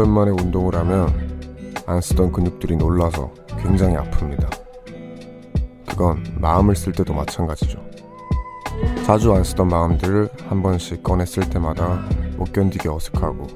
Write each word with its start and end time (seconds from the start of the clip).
오랜만에 0.00 0.30
운동을 0.30 0.74
하면 0.76 1.08
안 1.84 2.00
쓰던 2.00 2.32
근육들이 2.32 2.74
놀라서 2.76 3.30
굉장히 3.62 3.96
아픕니다. 3.96 4.48
그건 5.86 6.24
마음을 6.40 6.74
쓸 6.74 6.94
때도 6.94 7.12
마찬가지죠. 7.12 7.78
자주 9.04 9.34
안 9.34 9.44
쓰던 9.44 9.68
마음들을 9.68 10.30
한 10.48 10.62
번씩 10.62 11.02
꺼냈을 11.02 11.50
때마다 11.50 12.02
못 12.38 12.50
견디게 12.50 12.88
어색하고 12.88 13.46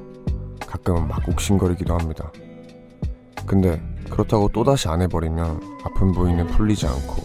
가끔은 0.67 1.09
막 1.09 1.27
욱신거리기도 1.27 1.97
합니다. 1.97 2.31
근데 3.47 3.81
그렇다고 4.11 4.51
또다시 4.51 4.89
안 4.89 5.01
해버리면 5.01 5.79
아픈 5.83 6.13
부위는 6.13 6.49
풀리지 6.49 6.87
않고 6.87 7.23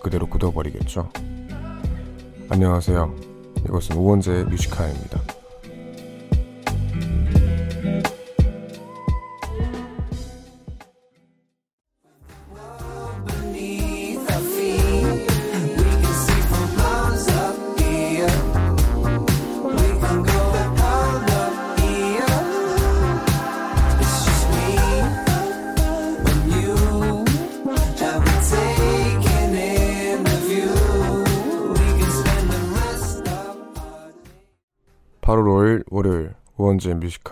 그대로 0.00 0.28
굳어버리겠죠. 0.28 1.08
안녕하세요. 2.48 3.14
이것은 3.64 3.96
우원재의 3.96 4.44
뮤지카입니다. 4.44 5.39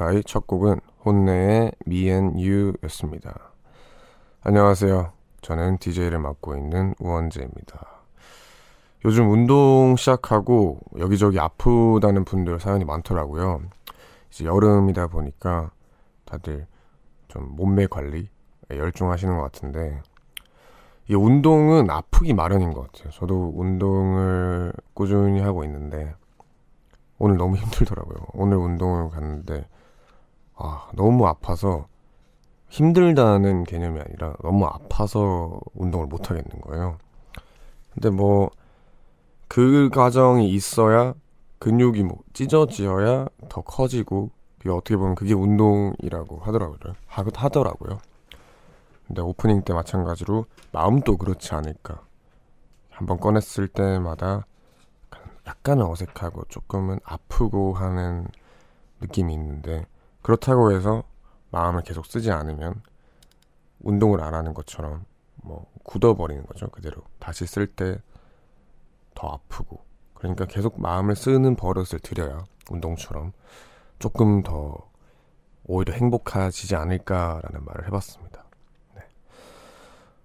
뮤지카이 0.09 0.23
첫 0.25 0.47
곡은 0.47 0.81
혼내의 1.05 1.73
Me 1.87 2.09
and 2.11 2.37
You였습니다. 2.37 3.53
안녕하세요. 4.43 5.13
저는 5.43 5.79
DJ를 5.79 6.19
맡고 6.19 6.57
있는 6.57 6.95
우원재입니다. 6.99 7.87
요즘 9.05 9.31
운동 9.31 9.97
시작하고 9.97 10.81
여기저기 10.99 11.39
아프다는 11.39 12.25
분들 12.25 12.59
사연이 12.59 12.85
많더라고요. 12.85 13.63
이제 14.31 14.45
여름이다 14.45 15.09
보니까 15.09 15.71
다들 16.25 16.67
좀 17.29 17.55
몸매 17.57 17.87
관리에 17.87 18.29
열중하시는 18.71 19.37
것 19.37 19.43
같은데 19.43 20.03
이 21.09 21.15
운동은 21.15 21.91
아프기 21.91 22.35
마련인 22.35 22.73
것 22.73 22.91
같아요. 22.91 23.11
저도 23.13 23.53
운동을 23.55 24.73
꾸준히 24.95 25.41
하고 25.41 25.65
있는데 25.65 26.15
오늘 27.19 27.37
너무 27.37 27.57
힘들더라고요. 27.59 28.27
오늘 28.33 28.57
운동을 28.57 29.11
갔는데 29.11 29.67
아, 30.59 30.89
너무 30.95 31.27
아파서 31.27 31.87
힘들다는 32.69 33.65
개념이 33.65 34.01
아니라 34.01 34.35
너무 34.43 34.67
아파서 34.67 35.59
운동을 35.75 36.07
못 36.07 36.31
하겠는 36.31 36.61
거예요. 36.61 36.99
근데 37.95 38.11
뭐 38.11 38.51
그 39.49 39.89
과정이 39.89 40.51
있어야 40.51 41.15
근육이 41.59 42.05
뭐 42.05 42.19
찢어지어야 42.35 43.27
더 43.49 43.61
커지고 43.63 44.31
그게 44.59 44.71
어떻게 44.71 44.97
보면 44.97 45.15
그게 45.15 45.33
운동이라고 45.33 46.39
하더라고요. 46.39 46.95
하, 47.07 47.25
하더라고요. 47.35 47.99
근데 49.07 49.23
오프닝 49.23 49.63
때 49.63 49.73
마찬가지로 49.73 50.45
마음도 50.71 51.17
그렇지 51.17 51.55
않을까. 51.55 52.03
한번 52.91 53.19
꺼냈을 53.19 53.69
때마다 53.69 54.45
약간은 55.47 55.87
어색하고 55.87 56.45
조금은 56.49 57.01
아프고 57.05 57.73
하는 57.73 58.29
느낌이 59.01 59.33
있는데 59.33 59.87
그렇다고 60.29 60.73
해서 60.73 61.05
마음을 61.51 61.83
계속 61.83 62.05
쓰지 62.05 62.31
않으면 62.31 62.83
운동을 63.81 64.21
안 64.21 64.35
하는 64.35 64.53
것처럼 64.53 65.07
뭐 65.37 65.65
굳어버리는 65.85 66.45
거죠 66.45 66.69
그대로 66.69 67.01
다시 67.19 67.47
쓸 67.47 67.67
때 67.67 67.99
더 69.19 69.29
아프고 69.31 69.81
그러니까 70.15 70.45
계속 70.45 70.81
마음을 70.81 71.17
쓰는 71.17 71.57
버릇을 71.57 71.99
들여야 71.99 72.45
운동처럼 72.71 73.33
조금 73.99 74.45
더 74.45 74.77
오히려 75.65 75.93
행복해지지 75.93 76.77
않을까라는 76.77 77.65
말을 77.65 77.87
해봤습니다. 77.89 78.45
네. 78.95 79.03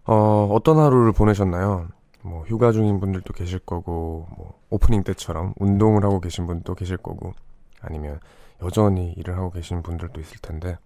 어, 0.05 0.47
어떤 0.51 0.77
하루를 0.77 1.11
보내셨나요? 1.11 1.87
뭐 2.21 2.43
휴가 2.43 2.71
중인 2.71 2.99
분들도 2.99 3.33
계실 3.33 3.57
거고 3.57 4.27
뭐 4.37 4.59
오프닝 4.69 5.03
때처럼 5.03 5.53
운동을 5.57 6.03
하고 6.03 6.19
계신 6.19 6.45
분도 6.45 6.75
계실 6.75 6.97
거고 6.97 7.33
아니면 7.81 8.19
여전히 8.63 9.13
일을 9.13 9.37
하고 9.37 9.51
계신 9.51 9.81
분들도 9.81 10.19
있을 10.19 10.37
텐데 10.41 10.77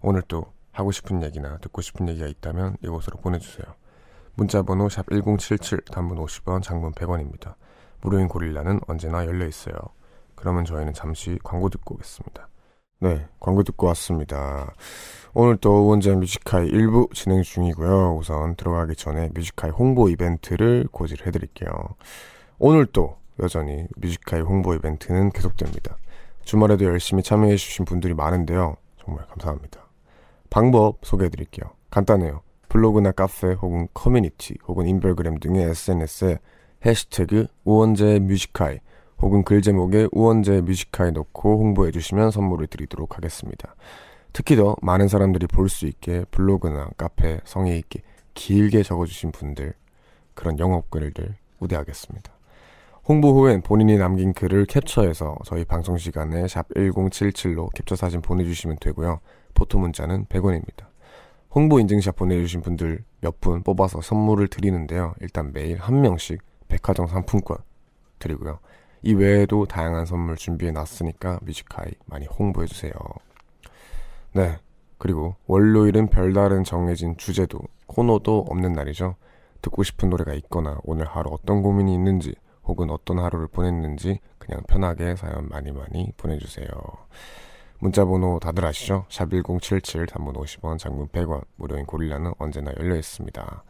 오늘 0.00 0.22
또 0.22 0.44
하고 0.72 0.92
싶은 0.92 1.22
얘기나 1.22 1.58
듣고 1.58 1.80
싶은 1.80 2.08
얘기가 2.08 2.26
있다면 2.26 2.76
이곳으로 2.82 3.18
보내주세요. 3.18 3.66
문자 4.34 4.62
번호 4.62 4.88
샵 4.88 5.06
1077 5.10 5.86
단문 5.90 6.18
50원 6.18 6.62
장문 6.62 6.92
100원입니다. 6.92 7.54
무료인 8.02 8.28
고릴라는 8.28 8.80
언제나 8.86 9.24
열려 9.24 9.46
있어요. 9.46 9.74
그러면 10.34 10.64
저희는 10.64 10.92
잠시 10.92 11.38
광고 11.42 11.70
듣고 11.70 11.94
오겠습니다. 11.94 12.48
네, 13.00 13.26
광고 13.40 13.62
듣고 13.62 13.86
왔습니다. 13.88 14.72
오늘 15.34 15.56
우원재 15.56 15.86
Music 15.86 16.14
High 16.14 16.66
일부 16.68 17.08
진행 17.12 17.42
중이고요. 17.42 18.16
우선 18.16 18.54
들어가기 18.56 18.96
전에 18.96 19.30
Music 19.34 19.54
High 19.54 19.70
홍보 19.70 20.08
이벤트를 20.08 20.86
고지를 20.90 21.26
해드릴게요. 21.26 21.70
오늘 22.58 22.86
또 22.86 23.16
여전히 23.40 23.86
Music 23.96 24.20
High 24.20 24.40
홍보 24.40 24.74
이벤트는 24.74 25.30
계속됩니다. 25.30 25.96
주말에도 26.46 26.84
열심히 26.84 27.24
참여해주신 27.24 27.84
분들이 27.84 28.14
많은데요. 28.14 28.76
정말 29.04 29.26
감사합니다. 29.26 29.84
방법 30.48 30.98
소개해드릴게요. 31.02 31.72
간단해요. 31.90 32.40
블로그나 32.68 33.10
카페 33.10 33.52
혹은 33.52 33.88
커뮤니티 33.92 34.54
혹은 34.68 34.86
인별그램 34.86 35.40
등의 35.40 35.64
SNS에 35.70 36.38
해시태그 36.84 37.48
우원재 37.64 38.20
Music 38.20 38.52
High 38.52 38.78
혹은 39.18 39.42
글 39.42 39.60
제목에 39.60 40.08
우원재 40.12 40.60
뮤지카이 40.60 41.10
넣고 41.10 41.58
홍보해 41.58 41.90
주시면 41.90 42.30
선물을 42.30 42.68
드리도록 42.68 43.16
하겠습니다. 43.16 43.74
특히 44.32 44.54
더 44.54 44.76
많은 44.82 45.08
사람들이 45.08 45.48
볼 45.48 45.68
수 45.68 45.86
있게 45.86 46.24
블로그나 46.30 46.90
카페 46.96 47.40
성의 47.44 47.76
있게 47.80 48.02
길게 48.34 48.84
적어주신 48.84 49.32
분들 49.32 49.74
그런 50.34 50.58
영업글들 50.60 51.34
우대하겠습니다. 51.58 52.35
홍보 53.08 53.38
후엔 53.40 53.62
본인이 53.62 53.96
남긴 53.98 54.32
글을 54.32 54.66
캡처해서 54.66 55.36
저희 55.44 55.64
방송 55.64 55.96
시간에 55.96 56.48
샵 56.48 56.68
1077로 56.70 57.72
캡처 57.72 57.94
사진 57.94 58.20
보내주시면 58.20 58.78
되고요. 58.80 59.20
포토 59.54 59.78
문자는 59.78 60.26
100원입니다. 60.26 60.86
홍보 61.54 61.78
인증샷 61.78 62.16
보내주신 62.16 62.62
분들 62.62 63.04
몇 63.20 63.40
분 63.40 63.62
뽑아서 63.62 64.00
선물을 64.00 64.48
드리는데요. 64.48 65.14
일단 65.20 65.52
매일 65.52 65.78
한 65.78 66.00
명씩 66.00 66.42
백화점 66.66 67.06
상품권 67.06 67.58
드리고요. 68.18 68.58
이 69.02 69.14
외에도 69.14 69.66
다양한 69.66 70.04
선물 70.04 70.34
준비해 70.36 70.72
놨으니까 70.72 71.38
뮤직하이 71.42 71.92
많이 72.06 72.26
홍보해 72.26 72.66
주세요. 72.66 72.92
네. 74.32 74.58
그리고 74.98 75.36
월요일은 75.46 76.08
별다른 76.08 76.64
정해진 76.64 77.16
주제도 77.18 77.60
코너도 77.86 78.46
없는 78.48 78.72
날이죠. 78.72 79.14
듣고 79.62 79.84
싶은 79.84 80.10
노래가 80.10 80.34
있거나 80.34 80.78
오늘 80.82 81.06
하루 81.06 81.30
어떤 81.30 81.62
고민이 81.62 81.94
있는지 81.94 82.34
혹은 82.66 82.90
어떤 82.90 83.18
하루를 83.18 83.46
보냈는지 83.48 84.20
그냥 84.38 84.62
편하게 84.68 85.16
사연 85.16 85.48
많이 85.48 85.72
많이 85.72 86.12
보내주세요. 86.16 86.68
문자번호 87.78 88.38
다들 88.40 88.64
아시죠? 88.64 89.04
샵 89.08 89.30
1077 89.30 90.06
단문 90.06 90.34
50원 90.34 90.78
장문 90.78 91.08
100원 91.08 91.44
무료인 91.56 91.84
고릴라는 91.86 92.32
언제나 92.38 92.72
열려 92.78 92.96
있습니다. 92.96 93.64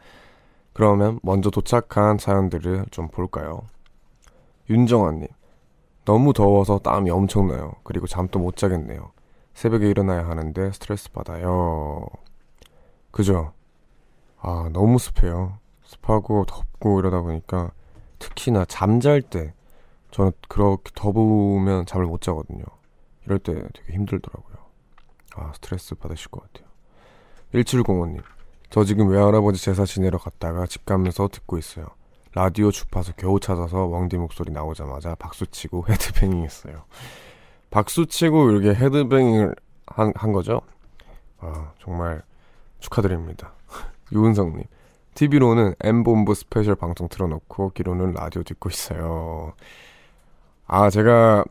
그러면 0.73 1.19
먼저 1.23 1.51
도착한 1.51 2.19
사연들을 2.19 2.87
좀 2.91 3.09
볼까요? 3.09 3.63
윤정아님, 4.69 5.27
너무 6.05 6.33
더워서 6.33 6.79
땀이 6.79 7.11
엄청나요. 7.11 7.73
그리고 7.83 8.07
잠도 8.07 8.39
못 8.39 8.57
자겠네요. 8.57 9.11
새벽에 9.55 9.89
일어나야 9.89 10.29
하는데 10.29 10.71
스트레스 10.73 11.11
받아요. 11.11 12.07
그죠? 13.11 13.53
아, 14.39 14.69
너무 14.73 14.99
습해요. 14.99 15.59
습하고 15.83 16.45
덥고 16.45 17.01
이러다 17.01 17.23
보니까 17.23 17.73
특히나 18.19 18.65
잠잘 18.65 19.23
때 19.23 19.55
저는 20.11 20.33
그렇게 20.49 20.91
더우면 20.95 21.87
잠을 21.87 22.07
못 22.07 22.21
자거든요. 22.21 22.65
이럴 23.25 23.39
때 23.39 23.53
되게 23.75 23.93
힘들더라고요. 23.93 24.57
아, 25.37 25.53
스트레스 25.55 25.95
받으실 25.95 26.31
것 26.31 26.43
같아요. 26.43 26.69
1705님, 27.53 28.23
저 28.71 28.85
지금 28.85 29.09
외할아버지 29.09 29.63
제사 29.63 29.85
지내러 29.85 30.19
갔다가 30.19 30.67
집 30.67 30.85
가면서 30.87 31.29
듣고 31.29 31.59
있어요. 31.59 31.87
라디오 32.35 32.71
주파수 32.71 33.15
겨우 33.17 33.41
찾아서 33.41 33.87
왕디 33.87 34.19
목소리 34.19 34.53
나오자마자 34.53 35.15
박수치고 35.15 35.87
헤드뱅잉 35.89 36.43
했어요. 36.45 36.85
박수치고 37.71 38.51
이렇게 38.51 38.75
headbanging을 38.79 39.55
한, 39.87 40.13
한 40.15 40.33
거죠? 40.33 40.61
아, 41.39 41.73
정말 41.79 42.23
축하드립니다. 42.79 43.53
유은성님, 44.13 44.65
TV로는 45.17 45.75
M본부 45.83 46.35
스페셜 46.35 46.77
방송 46.77 47.09
틀어놓고 47.09 47.71
귀로는 47.71 48.13
라디오 48.13 48.43
듣고 48.45 48.69
있어요. 48.69 49.55
아, 50.67 50.91
제가, 50.91 51.45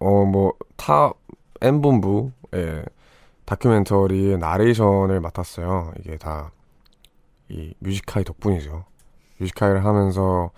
어, 0.00 0.24
뭐, 0.24 0.54
타, 0.76 1.12
M본부, 1.60 2.32
예, 2.54 2.84
다큐멘터리의 3.44 4.38
나레이션을 4.38 5.20
맡았어요. 5.20 5.92
이게 6.00 6.16
다 6.16 6.50
이 7.52 7.74
뮤지카이 7.80 8.24
덕분이죠. 8.24 8.84
뮤지카이를 9.38 9.84
하면서 9.84 10.50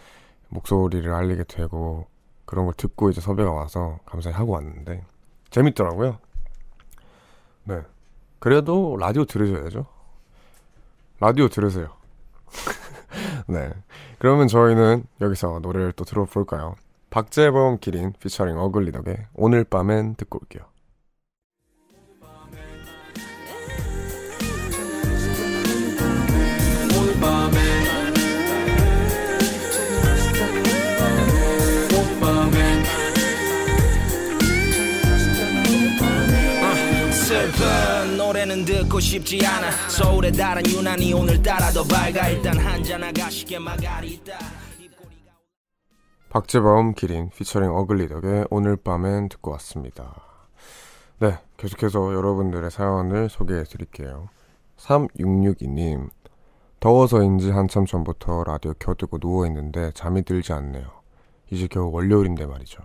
목소리를 0.49 1.13
알리게 1.13 1.45
되고 1.45 2.07
그런 2.45 2.67
걸 2.67 2.75
듣고 2.75 3.11
이제 3.11 3.21
섭외가 3.21 3.51
와서 3.51 3.99
감사히 4.07 4.35
하고 4.35 4.53
왔는데 4.53 5.05
재밌더라고요. 5.51 6.19
네. 7.65 7.81
그래도 8.39 8.97
라디오 8.99 9.25
들으셔야죠. 9.25 9.87
라디오 11.21 11.49
들으세요. 11.49 11.89
네. 13.47 13.73
그러면 14.19 14.49
저희는 14.49 15.05
여기서 15.21 15.61
노래를 15.61 15.93
또 15.93 16.05
들어볼까요? 16.05 16.75
박재범 17.11 17.79
기린 17.79 18.13
피처링 18.19 18.59
어글리덕의 18.59 19.27
오늘 19.35 19.65
밤엔 19.65 20.17
듣고 20.17 20.41
올게요. 20.43 20.65
노래는 38.25 38.65
듣고 38.65 39.01
싶지 39.01 39.45
않아 39.45 39.71
서울의 39.91 40.33
달은 40.33 40.63
유난히 40.67 41.13
오늘따라 41.13 41.71
더 41.71 41.85
밝아 41.85 42.31
일단 42.31 42.57
한잔 42.57 43.05
아가씨게 43.05 43.59
마가리다 43.59 44.39
박재범 46.31 46.95
기린 46.95 47.29
피처링 47.29 47.69
어글리덕의 47.71 48.47
오늘 48.51 48.77
밤엔 48.77 49.29
듣고 49.29 49.53
왔습니다. 49.53 50.23
네, 51.21 51.39
계속해서 51.59 52.13
여러분들의 52.13 52.71
사연을 52.73 53.29
소개해 53.29 53.63
드릴게요. 53.65 54.31
3662님, 54.79 56.11
더워서인지 56.81 57.51
한참 57.51 57.87
전부터 57.87 58.43
라디오 58.45 58.73
켜두고 58.81 59.19
누워있는데 59.21 59.93
잠이 59.93 60.23
들지 60.23 60.53
않네요. 60.55 60.87
이제 61.53 61.69
겨우 61.69 61.93
월요일인데 61.93 62.47
말이죠. 62.47 62.83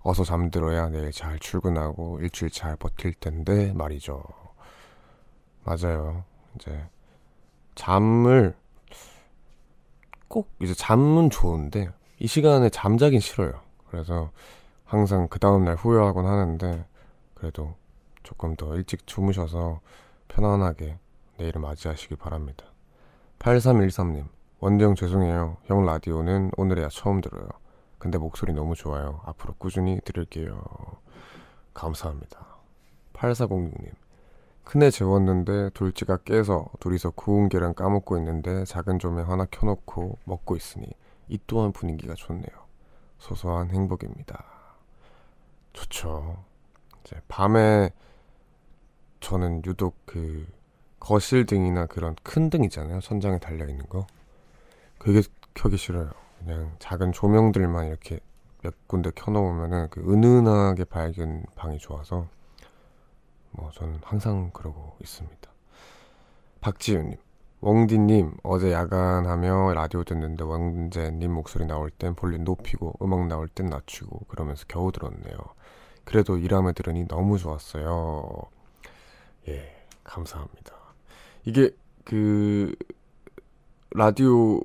어서 0.00 0.24
잠들어야 0.24 0.90
내일 0.90 1.10
잘 1.10 1.38
출근하고 1.38 2.18
일주일 2.20 2.50
잘 2.50 2.76
버틸 2.76 3.14
텐데 3.14 3.72
말이죠. 3.72 4.39
맞아요. 5.64 6.24
이제 6.54 6.86
잠을 7.74 8.54
꼭 10.28 10.48
이제 10.60 10.74
잠은 10.74 11.30
좋은데 11.30 11.90
이 12.18 12.26
시간에 12.26 12.68
잠자긴 12.68 13.20
싫어요. 13.20 13.60
그래서 13.88 14.30
항상 14.84 15.28
그 15.28 15.38
다음날 15.38 15.76
후회하곤 15.76 16.26
하는데 16.26 16.84
그래도 17.34 17.74
조금 18.22 18.54
더 18.56 18.76
일찍 18.76 19.06
주무셔서 19.06 19.80
편안하게 20.28 20.98
내일을 21.38 21.60
맞이하시길 21.60 22.16
바랍니다. 22.16 22.66
8313님, 23.38 24.26
원대형 24.60 24.94
죄송해요. 24.94 25.56
형 25.64 25.86
라디오는 25.86 26.52
오늘에야 26.56 26.88
처음 26.90 27.20
들어요. 27.20 27.48
근데 27.98 28.18
목소리 28.18 28.52
너무 28.52 28.74
좋아요. 28.74 29.20
앞으로 29.24 29.54
꾸준히 29.58 30.00
들을게요. 30.04 30.62
감사합니다. 31.72 32.46
8406님, 33.14 33.92
큰애 34.70 34.92
재웠는데 34.92 35.70
둘째가 35.70 36.18
깨서 36.18 36.70
둘이서 36.78 37.10
구운 37.10 37.48
계란 37.48 37.74
까먹고 37.74 38.16
있는데 38.18 38.64
작은 38.64 39.00
조명 39.00 39.28
하나 39.28 39.44
켜놓고 39.46 40.18
먹고 40.24 40.54
있으니 40.54 40.86
이 41.26 41.40
또한 41.48 41.72
분위기가 41.72 42.14
좋네요. 42.14 42.46
소소한 43.18 43.70
행복입니다. 43.70 44.44
좋죠. 45.72 46.44
이제 47.00 47.16
밤에 47.26 47.90
저는 49.18 49.62
유독 49.66 49.96
그 50.06 50.46
거실 51.00 51.46
등이나 51.46 51.86
그런 51.86 52.14
큰 52.22 52.48
등 52.48 52.62
있잖아요. 52.62 53.00
천장에 53.00 53.40
달려 53.40 53.66
있는 53.66 53.84
거. 53.88 54.06
그게 54.98 55.22
켜기 55.54 55.78
싫어요. 55.78 56.12
그냥 56.38 56.76
작은 56.78 57.10
조명들만 57.10 57.88
이렇게 57.88 58.20
몇 58.62 58.72
군데 58.86 59.10
켜놓으면은 59.16 59.88
그 59.90 60.00
은은하게 60.00 60.84
밝은 60.84 61.46
방이 61.56 61.78
좋아서 61.78 62.28
뭐 63.52 63.70
저는 63.72 64.00
항상 64.02 64.50
그러고 64.52 64.96
있습니다. 65.00 65.50
박지윤님. 66.60 67.18
웡디님 67.62 68.38
어제 68.42 68.72
야간하며 68.72 69.74
라디오 69.74 70.02
듣는데 70.02 70.44
왕재님 70.44 71.30
목소리 71.30 71.66
나올 71.66 71.90
땐 71.90 72.14
볼륨 72.14 72.44
높이고 72.44 72.94
음악 73.02 73.26
나올 73.26 73.48
땐 73.48 73.66
낮추고 73.66 74.20
그러면서 74.28 74.64
겨우 74.66 74.92
들었네요. 74.92 75.36
그래도 76.04 76.38
일하며 76.38 76.72
들으니 76.72 77.06
너무 77.06 77.36
좋았어요. 77.36 78.32
예, 79.48 79.86
감사합니다. 80.04 80.74
이게 81.44 81.70
그 82.04 82.74
라디오 83.90 84.60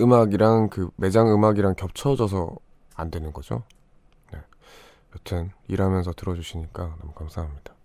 음악이랑 0.00 0.68
그 0.70 0.90
매장 0.96 1.32
음악이랑 1.32 1.76
겹쳐져서 1.76 2.56
안 2.96 3.10
되는 3.12 3.32
거죠. 3.32 3.62
네. 4.32 4.40
여튼 5.14 5.52
일하면서 5.68 6.12
들어주시니까 6.14 6.96
너무 7.00 7.12
감사합니다. 7.12 7.75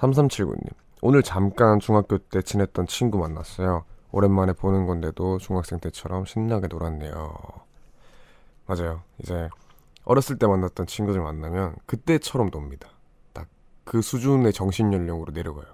3379님. 0.00 0.72
오늘 1.02 1.22
잠깐 1.22 1.78
중학교 1.78 2.18
때 2.18 2.42
친했던 2.42 2.86
친구 2.86 3.18
만났어요. 3.18 3.84
오랜만에 4.12 4.52
보는 4.52 4.86
건데도 4.86 5.38
중학생 5.38 5.78
때처럼 5.78 6.24
신나게 6.24 6.66
놀았네요. 6.66 7.34
맞아요. 8.66 9.02
이제 9.18 9.48
어렸을 10.04 10.38
때 10.38 10.46
만났던 10.46 10.86
친구들 10.86 11.20
만나면 11.20 11.76
그때처럼 11.86 12.50
놉니다. 12.50 12.88
딱 13.32 13.48
그 13.90 14.02
수준의 14.02 14.52
정신 14.52 14.92
연령으로 14.92 15.32
내려가요. 15.32 15.66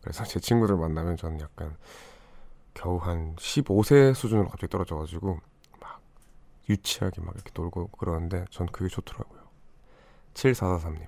그래서 0.00 0.24
제 0.24 0.40
친구들 0.40 0.76
만나면 0.76 1.18
저는 1.18 1.40
약간 1.40 1.76
겨우 2.72 2.96
한 2.96 3.36
15세 3.36 4.14
수준으로 4.14 4.48
갑자기 4.48 4.70
떨어져가지고 4.70 5.38
막 5.78 6.00
유치하게 6.70 7.20
막 7.20 7.34
이렇게 7.34 7.50
놀고 7.54 7.88
그러는데 7.88 8.46
전 8.50 8.66
그게 8.66 8.88
좋더라고요. 8.88 9.40
7443님. 10.32 11.06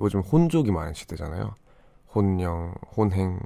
요즘 0.00 0.20
혼족이 0.20 0.70
많은 0.70 0.94
시대잖아요. 0.94 1.54
혼영, 2.14 2.74
혼행, 2.96 3.38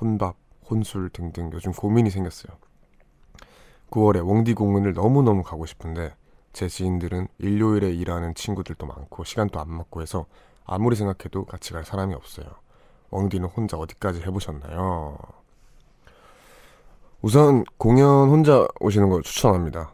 혼밥, 0.00 0.36
혼술 0.68 1.10
등등 1.10 1.50
요즘 1.52 1.72
고민이 1.72 2.10
생겼어요. 2.10 2.56
9월에 3.90 4.26
웡디 4.26 4.54
공연을 4.54 4.92
너무너무 4.92 5.42
가고 5.42 5.66
싶은데 5.66 6.14
제 6.52 6.68
지인들은 6.68 7.28
일요일에 7.38 7.90
일하는 7.90 8.34
친구들도 8.34 8.86
많고 8.86 9.24
시간도 9.24 9.60
안 9.60 9.70
맞고 9.70 10.02
해서 10.02 10.26
아무리 10.64 10.96
생각해도 10.96 11.44
같이 11.44 11.72
갈 11.72 11.84
사람이 11.84 12.14
없어요. 12.14 12.46
웡디는 13.10 13.48
혼자 13.48 13.76
어디까지 13.78 14.22
해보셨나요? 14.22 15.18
우선 17.22 17.64
공연 17.78 18.28
혼자 18.28 18.66
오시는 18.80 19.08
걸 19.08 19.22
추천합니다. 19.22 19.92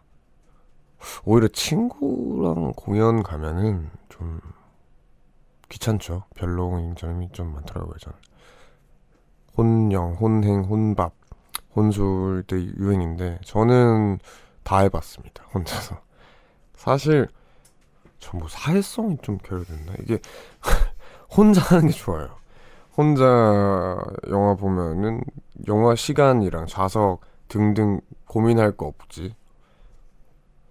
오히려 1.24 1.48
친구랑 1.48 2.72
공연 2.76 3.22
가면은 3.22 3.90
좀 4.08 4.40
귀찮죠. 5.74 6.24
별로인 6.36 6.94
점이 6.94 7.30
좀 7.32 7.52
많더라고요, 7.52 7.94
저는. 7.98 8.18
혼영, 9.56 10.14
혼행, 10.14 10.62
혼밥, 10.62 11.12
혼술도 11.74 12.56
유행인데, 12.78 13.40
저는 13.44 14.18
다 14.62 14.78
해봤습니다, 14.78 15.44
혼자서. 15.52 16.00
사실, 16.76 17.28
전뭐 18.20 18.48
사회성이 18.48 19.18
좀 19.22 19.38
결여됐나? 19.38 19.94
이게, 20.00 20.20
혼자 21.36 21.60
하는 21.60 21.88
게 21.88 21.92
좋아요. 21.92 22.36
혼자 22.96 23.24
영화 24.28 24.54
보면은, 24.54 25.22
영화 25.66 25.96
시간이랑 25.96 26.66
좌석 26.66 27.20
등등 27.48 28.00
고민할 28.26 28.76
거 28.76 28.86
없지. 28.86 29.34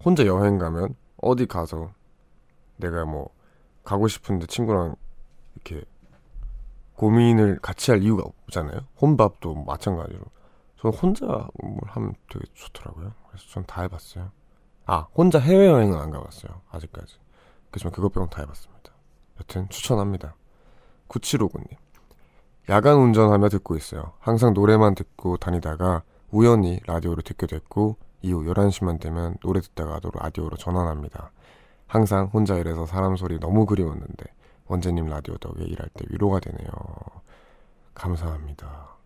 혼자 0.02 0.24
여행 0.24 0.56
가면, 0.56 0.94
어디 1.18 1.46
가서, 1.46 1.92
내가 2.78 3.04
뭐, 3.04 3.33
가고 3.84 4.08
싶은데 4.08 4.46
친구랑 4.46 4.96
이렇게 5.54 5.84
고민을 6.96 7.58
같이 7.60 7.90
할 7.90 8.02
이유가 8.02 8.22
없잖아요. 8.24 8.80
혼밥도 9.00 9.54
마찬가지로. 9.64 10.20
저는 10.80 10.96
혼자 10.98 11.24
뭘 11.26 11.78
하면 11.86 12.14
되게 12.30 12.44
좋더라고요. 12.54 13.12
그래서 13.28 13.46
전 13.48 13.64
다 13.66 13.82
해봤어요. 13.82 14.30
아, 14.86 15.06
혼자 15.14 15.38
해외여행은 15.38 15.98
안 15.98 16.10
가봤어요. 16.10 16.60
아직까지. 16.70 17.16
그지만 17.70 17.92
그것 17.92 18.12
빼곤 18.12 18.28
다 18.30 18.42
해봤습니다. 18.42 18.92
여튼 19.40 19.68
추천합니다. 19.68 20.34
9759님. 21.08 21.76
야간 22.68 22.96
운전하며 22.96 23.48
듣고 23.48 23.76
있어요. 23.76 24.12
항상 24.20 24.54
노래만 24.54 24.94
듣고 24.94 25.36
다니다가 25.36 26.02
우연히 26.30 26.80
라디오를 26.86 27.22
듣게 27.22 27.46
됐고 27.46 27.96
이후 28.22 28.42
11시만 28.44 29.00
되면 29.00 29.36
노래 29.42 29.60
듣다가 29.60 30.00
라디오로 30.02 30.56
전환합니다. 30.56 31.30
항상 31.94 32.28
혼자 32.32 32.56
일해서 32.56 32.86
사람 32.86 33.14
소리 33.14 33.38
너무 33.38 33.66
그리웠는데 33.66 34.24
원재님 34.66 35.06
라디오 35.06 35.36
덕에 35.36 35.62
일할 35.62 35.88
때 35.94 36.04
위로가 36.10 36.40
되네요. 36.40 36.68
감사합니다. 37.94 38.96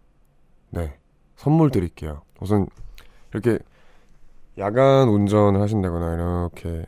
네, 0.71 0.99
선물 1.37 1.71
드릴게요. 1.71 2.23
우선 2.41 2.67
이렇게 3.31 3.59
야간 4.57 5.11
운전을 5.11 5.61
하신다거나 5.61 6.15
이렇게 6.15 6.87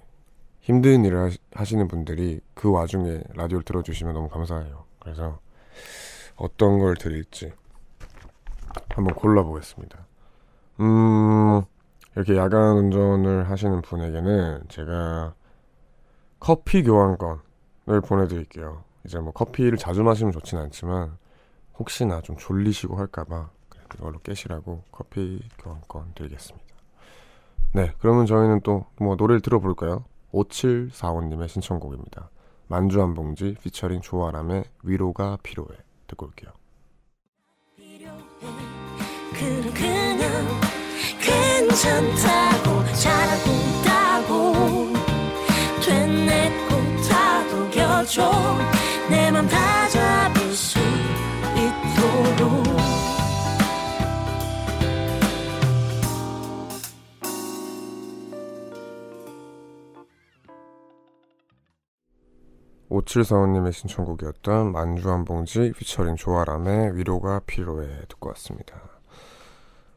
힘든 0.60 1.04
일을 1.04 1.32
하시, 1.52 1.76
는 1.76 1.86
분들이 1.86 2.40
그 2.54 2.70
와중에 2.70 3.22
라디오를 3.34 3.62
들어주시면 3.66 4.14
너무 4.14 4.30
감사해요. 4.30 4.84
그래서 5.00 5.38
어떤 6.36 6.78
걸 6.78 6.96
드릴지 6.96 7.52
한번 8.88 9.14
골라보겠습니다. 9.14 9.98
음, 10.80 11.62
이렇게 12.16 12.38
야간 12.38 12.78
운전을 12.78 13.50
하시는 13.50 13.82
분에게는 13.82 14.62
제가 14.70 15.34
커피 16.40 16.82
교환권을 16.82 18.00
보내드릴게요. 18.06 18.82
이제 19.04 19.18
뭐 19.18 19.32
커피를 19.32 19.78
자주 19.78 20.02
마시면 20.02 20.32
좋진 20.32 20.58
않지만 20.58 21.16
혹시나 21.78 22.20
좀 22.20 22.36
졸리시고 22.36 22.96
할까봐 22.96 23.50
이걸로 23.94 24.18
깨시라고 24.20 24.84
커피 24.92 25.40
교환권 25.58 26.12
드리겠습니다. 26.14 26.66
네, 27.72 27.92
그러면 27.98 28.26
저희는 28.26 28.60
또 28.62 28.86
뭐 28.98 29.16
노래를 29.16 29.40
들어볼까요? 29.40 30.04
5745님의 30.32 31.48
신청곡입니다. 31.48 32.30
만주 32.68 33.00
한 33.00 33.14
봉지 33.14 33.56
피처링 33.62 34.00
조아람의 34.00 34.64
위로가 34.84 35.38
필요해 35.42 35.76
듣고 36.06 36.26
올게요. 36.26 36.52
그 39.34 39.70
냥 45.90 45.98
괜찮다고 45.98 45.98
잘하고 45.98 45.98
있다고 45.98 45.98
됐네 46.20 46.68
꼭다 46.68 47.42
녹여줘 47.50 48.30
내 49.10 49.30
맘 49.30 49.46
다 49.48 49.88
잡을 49.88 50.52
수 50.52 50.78
있도록 51.58 52.70
5745님의 62.90 63.72
신청곡이었던 63.72 64.72
만주 64.72 65.10
한 65.10 65.24
봉지 65.24 65.72
피처링 65.76 66.16
조아람의 66.16 66.96
위로가 66.96 67.40
필요해 67.46 67.86
듣고 68.08 68.28
왔습니다. 68.30 68.80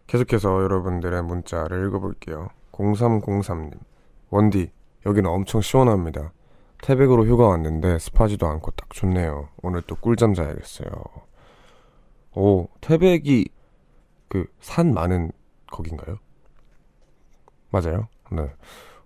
계속해서 0.08 0.62
여러분들의 0.64 1.24
문자를 1.24 1.88
읽어볼게요. 1.88 2.50
0303님 2.72 3.80
원디 4.30 4.72
여기는 5.06 5.30
엄청 5.30 5.62
시원합니다. 5.62 6.32
태백으로 6.82 7.26
휴가 7.26 7.48
왔는데 7.48 8.00
습하지도 8.00 8.48
않고 8.48 8.72
딱 8.72 8.90
좋네요. 8.92 9.50
오늘 9.62 9.82
또 9.84 9.96
꿀잠 9.96 10.34
자야겠어요. 10.34 10.90
오 12.36 12.68
태백이 12.82 13.50
그 14.28 14.48
산 14.60 14.94
많은 14.94 15.32
거긴가요? 15.72 16.18
맞아요? 17.70 18.08
네. 18.32 18.50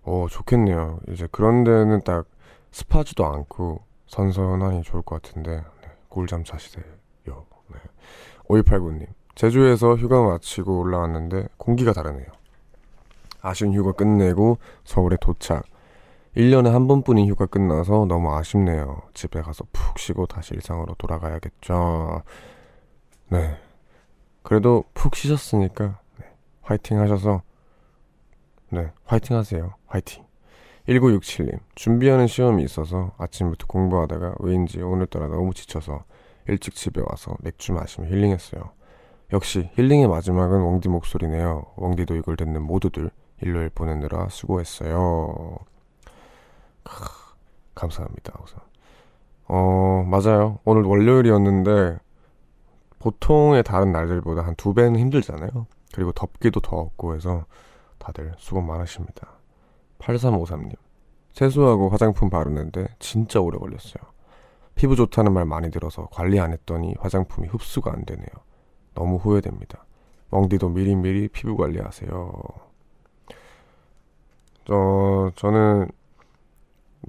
오 0.04 0.28
좋겠네요. 0.28 1.00
이제 1.08 1.28
그런 1.30 1.64
데는 1.64 2.00
딱 2.02 2.26
습하지도 2.70 3.26
않고 3.26 3.82
선선하니 4.06 4.82
좋을 4.82 5.02
것 5.02 5.20
같은데 5.22 5.56
네, 5.82 5.88
꿀잠 6.08 6.44
자시세요. 6.44 6.84
네. 7.26 7.78
5289님 8.48 9.06
제주에서 9.34 9.94
휴가 9.96 10.22
마치고 10.22 10.80
올라왔는데 10.80 11.48
공기가 11.58 11.92
다르네요. 11.92 12.26
아쉬운 13.42 13.74
휴가 13.74 13.92
끝내고 13.92 14.58
서울에 14.84 15.16
도착. 15.20 15.64
1년에 16.38 16.70
한 16.70 16.86
번뿐인 16.86 17.26
휴가 17.26 17.46
끝나서 17.46 18.06
너무 18.06 18.32
아쉽네요. 18.32 19.02
집에 19.12 19.42
가서 19.42 19.64
푹 19.72 19.98
쉬고 19.98 20.26
다시 20.26 20.54
일상으로 20.54 20.94
돌아가야겠죠. 20.94 22.22
네. 23.30 23.56
그래도 24.44 24.84
푹 24.94 25.16
쉬셨으니까 25.16 25.98
네. 26.20 26.26
화이팅 26.62 27.00
하셔서 27.00 27.42
네, 28.70 28.92
화이팅 29.04 29.36
하세요. 29.36 29.74
화이팅. 29.86 30.24
1967님, 30.88 31.58
준비하는 31.74 32.28
시험이 32.28 32.62
있어서 32.62 33.12
아침부터 33.18 33.66
공부하다가 33.66 34.36
왜인지 34.38 34.80
오늘따라 34.80 35.26
너무 35.26 35.52
지쳐서 35.52 36.04
일찍 36.46 36.74
집에 36.74 37.02
와서 37.04 37.36
맥주 37.40 37.72
마시며 37.72 38.08
힐링했어요. 38.08 38.70
역시 39.32 39.70
힐링의 39.74 40.06
마지막은 40.06 40.62
웡디 40.62 40.88
목소리네요. 40.88 41.64
웡디도 41.76 42.14
이걸 42.14 42.36
듣는 42.36 42.62
모두들 42.62 43.10
일요일 43.42 43.70
보내느라 43.70 44.28
수고했어요. 44.30 45.58
크, 46.84 46.92
감사합니다. 47.74 48.34
우선. 48.42 48.60
어, 49.46 50.04
맞아요. 50.06 50.58
오늘 50.64 50.82
월요일이었는데 50.82 51.98
보통의 52.98 53.62
다른 53.62 53.92
날들보다 53.92 54.42
한 54.42 54.54
두 54.56 54.74
배는 54.74 54.98
힘들잖아요. 54.98 55.66
그리고 55.94 56.12
덥기도 56.12 56.60
더웠고 56.60 57.14
해서 57.14 57.46
다들 57.98 58.34
수고 58.38 58.60
많으십니다. 58.60 59.28
8353님. 60.00 60.74
세수하고 61.32 61.88
화장품 61.88 62.30
바르는데 62.30 62.88
진짜 62.98 63.40
오래 63.40 63.58
걸렸어요. 63.58 64.02
피부 64.74 64.96
좋다는 64.96 65.32
말 65.32 65.44
많이 65.44 65.70
들어서 65.70 66.08
관리 66.10 66.38
안 66.40 66.52
했더니 66.52 66.94
화장품이 67.00 67.48
흡수가 67.48 67.92
안 67.92 68.04
되네요. 68.04 68.26
너무 68.94 69.16
후회됩니다. 69.16 69.84
멍디도 70.30 70.68
미리미리 70.70 71.28
피부 71.28 71.56
관리하세요. 71.56 72.32
저, 74.66 75.32
저는 75.36 75.88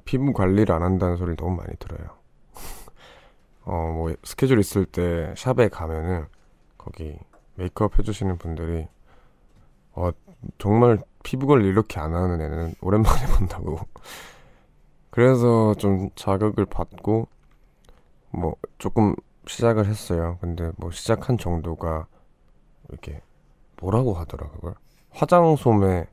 피부 0.05 0.33
관리를 0.33 0.73
안 0.73 0.83
한다는 0.83 1.17
소리를 1.17 1.35
너무 1.35 1.55
많이 1.55 1.75
들어요. 1.77 2.09
어, 3.65 3.91
뭐, 3.93 4.13
스케줄 4.23 4.59
있을 4.59 4.85
때 4.85 5.33
샵에 5.37 5.69
가면은 5.69 6.25
거기 6.77 7.17
메이크업 7.55 7.99
해주시는 7.99 8.37
분들이 8.37 8.87
어, 9.93 10.11
정말 10.57 10.99
피부 11.23 11.47
관리 11.47 11.67
이렇게 11.67 11.99
안 11.99 12.13
하는 12.13 12.39
애는 12.41 12.75
오랜만에 12.81 13.25
본다고. 13.37 13.79
그래서 15.09 15.73
좀 15.75 16.09
자극을 16.15 16.65
받고, 16.65 17.27
뭐, 18.31 18.55
조금 18.77 19.15
시작을 19.47 19.87
했어요. 19.87 20.37
근데 20.39 20.71
뭐, 20.77 20.91
시작한 20.91 21.37
정도가, 21.37 22.07
이렇게, 22.89 23.21
뭐라고 23.81 24.13
하더라, 24.13 24.49
그걸? 24.51 24.75
화장솜에 25.09 26.05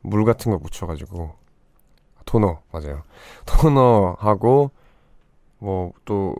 물 0.00 0.24
같은 0.24 0.52
거 0.52 0.58
묻혀가지고, 0.58 1.34
토너, 2.24 2.60
맞아요. 2.72 3.02
토너하고, 3.46 4.70
뭐, 5.58 5.92
또, 6.04 6.36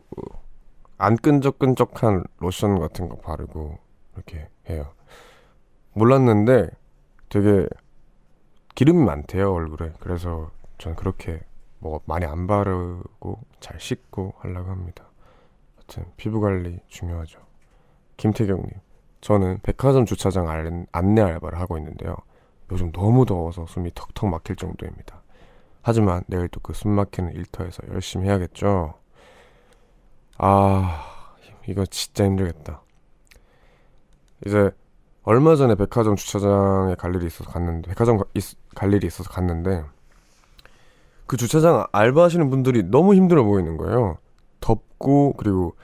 안 0.97 1.17
끈적끈적한 1.17 2.23
로션 2.39 2.79
같은 2.79 3.09
거 3.09 3.17
바르고, 3.17 3.77
이렇게 4.15 4.47
해요. 4.69 4.93
몰랐는데 5.93 6.69
되게 7.29 7.67
기름이 8.75 9.03
많대요 9.03 9.53
얼굴에. 9.53 9.93
그래서 9.99 10.51
전 10.77 10.95
그렇게 10.95 11.41
뭐 11.79 12.01
많이 12.05 12.25
안 12.25 12.47
바르고 12.47 13.39
잘 13.59 13.79
씻고 13.79 14.33
하려고 14.37 14.71
합니다. 14.71 15.05
하여튼 15.75 16.11
피부 16.17 16.41
관리 16.41 16.79
중요하죠. 16.87 17.39
김태경님 18.17 18.69
저는 19.21 19.59
백화점 19.63 20.05
주차장 20.05 20.47
안내 20.91 21.21
알바를 21.21 21.59
하고 21.59 21.77
있는데요. 21.77 22.15
요즘 22.71 22.91
너무 22.91 23.25
더워서 23.25 23.65
숨이 23.65 23.91
턱턱 23.93 24.29
막힐 24.29 24.55
정도입니다 24.55 25.21
하지만 25.85 26.23
내일 26.27 26.47
또 26.49 26.59
그 26.61 26.73
숨 26.73 26.91
막히는 26.91 27.33
일터에서 27.33 27.83
열심히 27.91 28.27
해야겠죠 28.27 28.95
아 30.37 31.05
이거 31.67 31.85
진짜 31.85 32.25
힘들겠다 32.25 32.81
이제 34.45 34.71
얼마 35.23 35.55
전에 35.55 35.75
백화점 35.75 36.15
주차장에 36.15 36.95
갈 36.95 37.15
일이 37.15 37.25
있어서 37.27 37.49
갔는데 37.51 37.89
백화점 37.89 38.17
가, 38.17 38.25
있, 38.33 38.43
갈 38.75 38.93
일이 38.93 39.07
있어서 39.07 39.29
갔는데 39.29 39.83
그 41.27 41.37
주차장 41.37 41.85
알바하시는 41.91 42.49
분들이 42.49 42.83
너무 42.83 43.15
힘들어 43.15 43.43
보이는 43.43 43.77
거예요. 43.77 44.17
덥고 44.61 45.33
그리고 45.37 45.75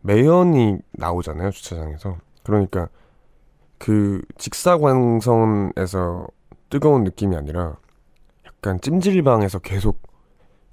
매연이 0.00 0.78
나오잖아요 0.92 1.50
주차장에서. 1.50 2.16
그러니까 2.44 2.88
그 3.78 4.22
직사광선에서 4.38 6.26
뜨거운 6.70 7.04
느낌이 7.04 7.36
아니라 7.36 7.76
약간 8.58 8.80
찜질방에서 8.80 9.60
계속 9.60 10.02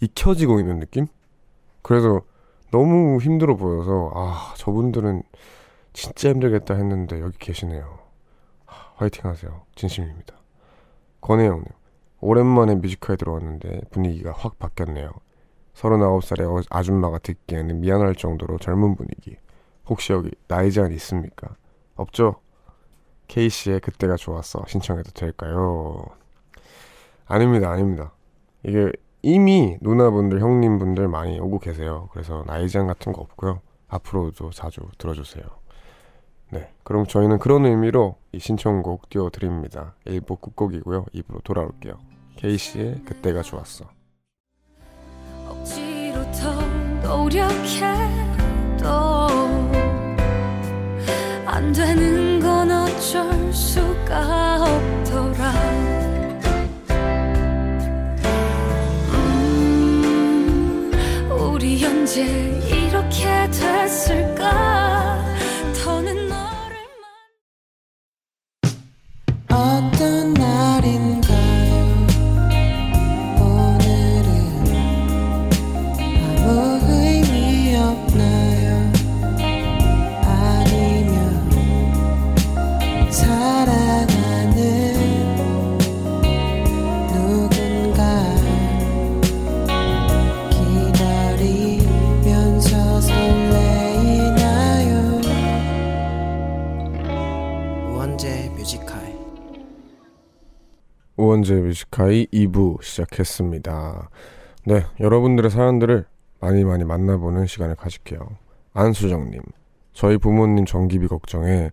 익혀지고 0.01 0.59
있는 0.59 0.79
느낌? 0.79 1.07
그래서 1.83 2.21
너무 2.71 3.19
힘들어 3.21 3.55
보여서 3.55 4.11
아 4.15 4.53
저분들은 4.57 5.21
진짜 5.93 6.29
힘들겠다 6.29 6.73
했는데 6.73 7.21
여기 7.21 7.37
계시네요. 7.37 7.99
화이팅 8.95 9.29
하세요. 9.29 9.61
진심입니다. 9.75 10.35
권혜영님, 11.21 11.65
오랜만에 12.21 12.75
뮤지컬에 12.75 13.17
들어왔는데 13.17 13.81
분위기가 13.91 14.31
확 14.31 14.57
바뀌었네요. 14.57 15.11
39살의 15.75 16.65
아줌마가 16.69 17.19
듣기에는 17.19 17.81
미안할 17.81 18.15
정도로 18.15 18.57
젊은 18.57 18.95
분위기. 18.95 19.37
혹시 19.87 20.13
여기 20.13 20.31
나이 20.47 20.71
제한 20.71 20.91
있습니까? 20.93 21.55
없죠? 21.95 22.41
K씨의 23.27 23.79
그때가 23.81 24.15
좋았어. 24.15 24.63
신청해도 24.67 25.11
될까요? 25.11 26.05
아닙니다, 27.25 27.72
아닙니다. 27.72 28.12
이게 28.63 28.91
이미 29.22 29.77
누나분들, 29.82 30.39
형님분들 30.39 31.08
많이 31.08 31.39
오고 31.39 31.60
계세요. 31.60 32.10
그래서 32.12 32.44
나이 32.46 32.70
제한 32.70 32.88
같은 32.88 33.12
거 33.12 33.22
없고요. 33.22 33.62
앞으로도 33.88 34.51
자주 34.51 34.82
들어주세요. 34.98 35.44
네, 36.51 36.72
그럼 36.84 37.05
저희는 37.08 37.39
그런 37.39 37.65
의미로 37.65 38.17
이 38.32 38.39
신청곡 38.39 39.10
띄워드립니다. 39.10 39.96
1부 40.05 40.39
끝곡이고요. 40.41 41.05
2부로 41.05 41.44
돌아올게요. 41.44 41.94
케이씨의 42.36 43.01
그때가 43.05 43.41
좋았어. 43.41 43.86
억지로 45.48 46.22
더 46.32 46.62
노력해 47.01 47.86
안 51.48 51.72
되는 51.72 52.39
건 52.41 52.70
어쩔 52.70 53.53
수가 53.53 54.62
없더 54.62 54.94
언제 62.05 62.21
이렇게 62.69 63.25
됐을까 63.50 64.84
우원재 101.45 101.55
뮤지카이 101.61 102.25
2부 102.33 102.81
시작했습니다. 102.81 104.09
네, 104.65 104.83
여러분들의 104.99 105.51
사연들을 105.51 106.05
많이 106.39 106.63
많이 106.63 106.83
만나보는 106.83 107.45
시간을 107.45 107.75
가질게요. 107.75 108.19
안수정님, 108.73 109.41
저희 109.93 110.17
부모님 110.17 110.65
전기비 110.65 111.07
걱정에 111.07 111.69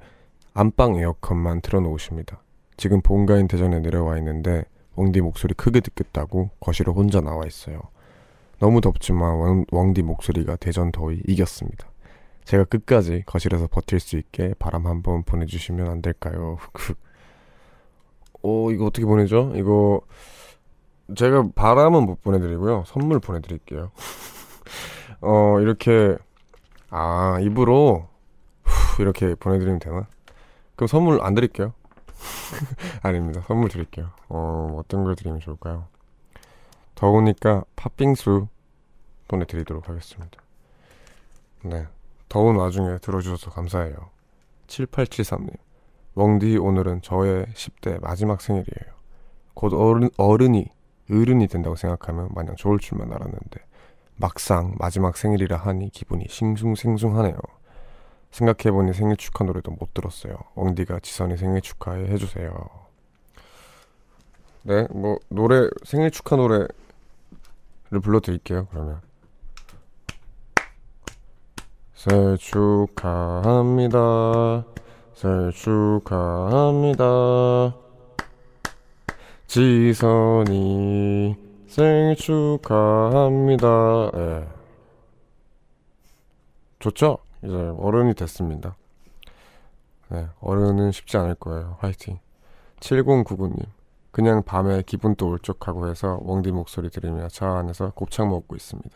안방 0.52 0.96
에어컨만 0.96 1.62
틀어놓으십니다. 1.62 2.42
지금 2.76 3.00
본가인 3.00 3.48
대전에 3.48 3.80
내려와 3.80 4.18
있는데 4.18 4.64
웡디 4.96 5.22
목소리 5.22 5.54
크게 5.54 5.80
듣겠다고 5.80 6.50
거실에 6.60 6.92
혼자 6.92 7.22
나와 7.22 7.46
있어요. 7.46 7.80
너무 8.58 8.82
덥지만 8.82 9.32
웡- 9.40 9.66
웡디 9.72 10.02
목소리가 10.02 10.56
대전 10.56 10.92
더위 10.92 11.22
이겼습니다. 11.26 11.88
제가 12.44 12.64
끝까지 12.64 13.22
거실에서 13.24 13.68
버틸 13.68 14.00
수 14.00 14.18
있게 14.18 14.52
바람 14.58 14.86
한번 14.86 15.22
보내주시면 15.22 15.88
안 15.88 16.02
될까요? 16.02 16.58
흑흑. 18.42 18.44
어, 18.44 18.70
이거 18.70 18.86
어떻게 18.86 19.06
보내죠? 19.06 19.52
이거 19.56 20.02
제가 21.16 21.48
바람은 21.54 22.04
못 22.04 22.20
보내드리고요. 22.22 22.84
선물 22.86 23.20
보내드릴게요. 23.20 23.90
어, 25.20 25.60
이렇게 25.60 26.16
아 26.90 27.38
입으로 27.40 28.08
후, 28.64 29.02
이렇게 29.02 29.34
보내드리면 29.34 29.78
되나? 29.78 30.06
그럼 30.76 30.88
선물 30.88 31.22
안 31.22 31.34
드릴게요. 31.34 31.72
아닙니다. 33.02 33.42
선물 33.46 33.68
드릴게요. 33.68 34.10
어, 34.28 34.76
어떤 34.78 35.04
걸 35.04 35.16
드리면 35.16 35.40
좋을까요? 35.40 35.86
더우니까 36.94 37.64
팥빙수 37.76 38.48
보내드리도록 39.28 39.88
하겠습니다. 39.88 40.40
네. 41.64 41.86
더운 42.28 42.56
와중에 42.56 42.98
들어주셔서 42.98 43.50
감사해요. 43.50 44.10
7873님. 44.66 45.56
웡디 46.14 46.58
오늘은 46.58 47.00
저의 47.02 47.46
10대 47.46 48.00
마지막 48.02 48.40
생일이에요. 48.40 48.92
곧 49.54 49.72
어른, 49.72 50.10
어른이 50.16 50.66
어른이 51.10 51.48
된다고 51.48 51.74
생각하면 51.76 52.28
마냥 52.34 52.54
좋을 52.56 52.78
줄만 52.78 53.12
알았는데 53.12 53.60
막상 54.16 54.74
마지막 54.78 55.16
생일이라 55.16 55.56
하니 55.56 55.90
기분이 55.90 56.26
싱숭생숭하네요. 56.28 57.36
생각해보니 58.30 58.92
생일 58.94 59.16
축하 59.16 59.44
노래도 59.44 59.70
못 59.72 59.94
들었어요. 59.94 60.36
웡디가 60.54 61.00
지선이 61.00 61.36
생일 61.36 61.60
축하해 61.60 62.04
해주세요. 62.06 62.52
네, 64.62 64.86
뭐 64.90 65.18
노래 65.28 65.68
생일 65.84 66.10
축하 66.10 66.36
노래를 66.36 66.68
불러드릴게요. 68.02 68.68
그러면 68.70 69.00
생일 71.94 72.36
축하합니다. 72.38 73.98
생일 75.14 75.52
축하합니다. 75.52 77.02
지선이 79.46 81.36
생일 81.66 82.16
축하합니다. 82.16 83.66
예. 84.14 84.48
좋죠? 86.78 87.18
이제 87.44 87.54
어른이 87.54 88.14
됐습니다. 88.14 88.76
네, 90.08 90.28
어른은 90.40 90.92
쉽지 90.92 91.16
않을 91.16 91.36
거예요. 91.36 91.76
화이팅. 91.80 92.18
7099님. 92.80 93.64
그냥 94.10 94.42
밤에 94.42 94.82
기분도 94.82 95.30
울적하고 95.30 95.88
해서 95.88 96.18
웡디 96.22 96.52
목소리 96.52 96.90
들으며 96.90 97.28
차 97.28 97.56
안에서 97.56 97.92
곱창 97.94 98.28
먹고 98.28 98.54
있습니다. 98.54 98.94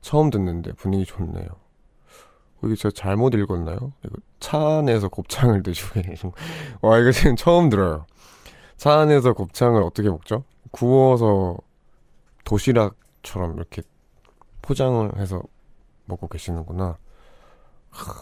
처음 0.00 0.30
듣는데 0.30 0.72
분위기 0.72 1.04
좋네요. 1.04 1.46
어, 2.64 2.66
이게 2.66 2.74
제가 2.74 2.92
잘못 2.94 3.34
읽었나요? 3.34 3.92
이거 4.04 4.16
차 4.40 4.78
안에서 4.78 5.08
곱창을 5.08 5.62
드시고 5.62 6.00
계신 6.02 6.30
거. 6.30 6.36
와, 6.80 6.98
이거 6.98 7.12
지금 7.12 7.36
처음 7.36 7.68
들어요. 7.68 8.06
차 8.76 8.98
안에서 8.98 9.34
곱창을 9.34 9.82
어떻게 9.82 10.08
먹죠? 10.08 10.44
구워서 10.70 11.56
도시락처럼 12.44 13.56
이렇게 13.56 13.82
포장을 14.62 15.16
해서 15.18 15.42
먹고 16.06 16.28
계시는구나. 16.28 16.96
하, 17.90 18.12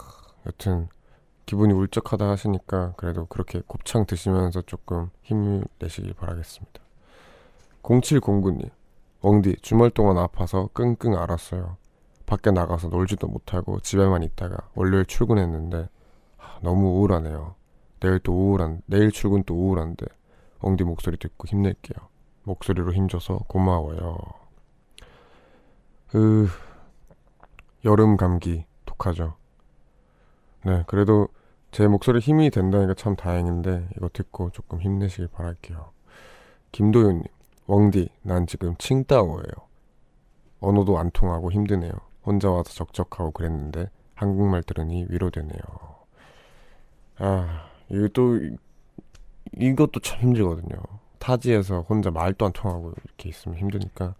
여튼 0.45 0.87
기분이 1.45 1.73
울적하다 1.73 2.29
하시니까 2.29 2.93
그래도 2.95 3.25
그렇게 3.25 3.61
곱창 3.65 4.05
드시면서 4.05 4.61
조금 4.61 5.09
힘을 5.23 5.65
내시길 5.79 6.13
바라겠습니다. 6.13 6.81
0709님, 7.81 8.69
웡디 9.21 9.57
주말 9.61 9.89
동안 9.89 10.17
아파서 10.17 10.69
끙끙 10.73 11.17
앓았어요. 11.17 11.77
밖에 12.33 12.49
나가서 12.49 12.87
놀지도 12.87 13.27
못하고 13.27 13.79
집에만 13.79 14.23
있다가 14.23 14.57
월요일 14.73 15.05
출근했는데 15.05 15.87
하, 16.37 16.59
너무 16.61 16.97
우울하네요. 16.97 17.53
내일 17.99 18.19
또 18.19 18.33
우울한 18.33 18.81
내일 18.87 19.11
출근 19.11 19.43
또 19.43 19.53
우울한데 19.53 20.07
웡디 20.61 20.83
목소리 20.83 21.17
듣고 21.17 21.47
힘낼게요. 21.47 22.07
목소리로 22.41 22.91
힘줘서 22.93 23.37
고마워요. 23.47 24.17
으 26.15 26.47
여름 27.85 28.17
감기 28.17 28.65
독하죠. 28.85 29.35
네, 30.65 30.83
그래도 30.87 31.27
제 31.69 31.87
목소리 31.87 32.19
힘이 32.19 32.49
된다니까 32.49 32.95
참 32.95 33.15
다행인데 33.15 33.89
이거 33.95 34.09
듣고 34.11 34.49
조금 34.49 34.81
힘내시길 34.81 35.27
바랄게요. 35.27 35.91
김도윤님, 36.71 37.25
웡디, 37.67 38.09
난 38.23 38.47
지금 38.47 38.75
칭따오예요. 38.79 39.51
언어도 40.61 40.97
안 40.97 41.11
통하고 41.11 41.51
힘드네요. 41.51 41.91
혼자 42.25 42.49
와서 42.49 42.71
적적하고 42.71 43.31
그랬는데 43.31 43.89
한국말 44.15 44.63
들으니 44.63 45.05
위로되네요. 45.09 45.59
아, 47.17 47.69
이거 47.89 48.07
또 48.13 48.37
이- 48.37 48.57
이것도 49.57 49.99
참 49.99 50.19
힘들거든요. 50.21 50.75
타지에서 51.19 51.81
혼자 51.81 52.11
말도 52.11 52.45
안 52.45 52.51
통하고 52.53 52.93
이렇게 53.05 53.29
있으면 53.29 53.57
힘드니까 53.57 54.15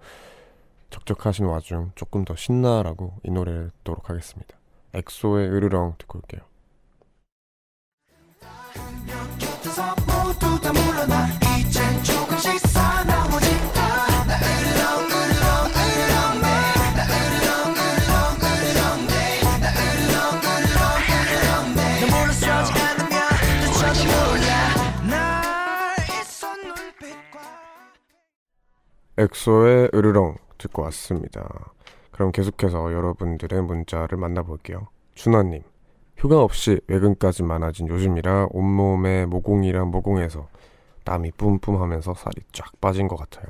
적적하신 0.89 1.45
와중 1.45 1.91
조금 1.95 2.23
더 2.23 2.35
신나라고 2.35 3.15
이 3.23 3.31
노래를 3.31 3.71
듣도록 3.79 4.09
하겠습니다. 4.09 4.55
엑소의 4.93 5.49
으르렁 5.49 5.95
듣고 5.97 6.19
올게요. 6.19 6.41
엑소의 29.23 29.91
으르렁 29.93 30.35
듣고 30.57 30.81
왔습니다. 30.83 31.47
그럼 32.11 32.31
계속해서 32.31 32.91
여러분들의 32.91 33.63
문자를 33.63 34.17
만나볼게요. 34.17 34.87
준하님, 35.15 35.61
휴가 36.17 36.41
없이 36.41 36.81
외근까지 36.87 37.43
많아진 37.43 37.87
요즘이라 37.87 38.47
온몸에 38.51 39.25
모공이랑 39.25 39.91
모공에서 39.91 40.47
땀이 41.05 41.31
뿜뿜 41.37 41.81
하면서 41.81 42.13
살이 42.13 42.41
쫙 42.51 42.69
빠진 42.81 43.07
것 43.07 43.15
같아요. 43.15 43.45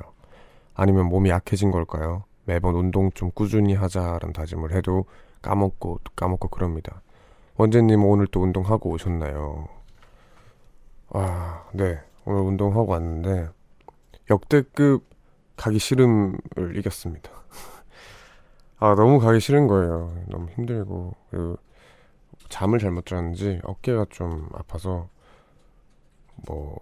아니면 0.74 1.06
몸이 1.06 1.30
약해진 1.30 1.70
걸까요? 1.70 2.24
매번 2.44 2.74
운동 2.74 3.10
좀 3.12 3.30
꾸준히 3.32 3.74
하자라는 3.74 4.32
다짐을 4.32 4.72
해도 4.72 5.06
까먹고 5.42 6.00
또 6.04 6.12
까먹고 6.14 6.48
그럽니다. 6.48 7.02
원재님 7.56 8.04
오늘 8.04 8.26
또 8.28 8.42
운동하고 8.42 8.90
오셨나요? 8.90 9.68
아, 11.10 11.64
네. 11.72 12.00
오늘 12.24 12.40
운동하고 12.42 12.86
왔는데 12.86 13.48
역대급 14.30 15.13
가기 15.56 15.78
싫음을 15.78 16.76
이겼습니다. 16.76 17.30
아, 18.78 18.94
너무 18.94 19.18
가기 19.18 19.40
싫은 19.40 19.66
거예요. 19.66 20.14
너무 20.28 20.48
힘들고. 20.50 21.14
그리고 21.30 21.56
잠을 22.48 22.78
잘못 22.78 23.06
잤는지 23.06 23.60
어깨가 23.64 24.06
좀 24.10 24.48
아파서 24.52 25.08
뭐, 26.46 26.76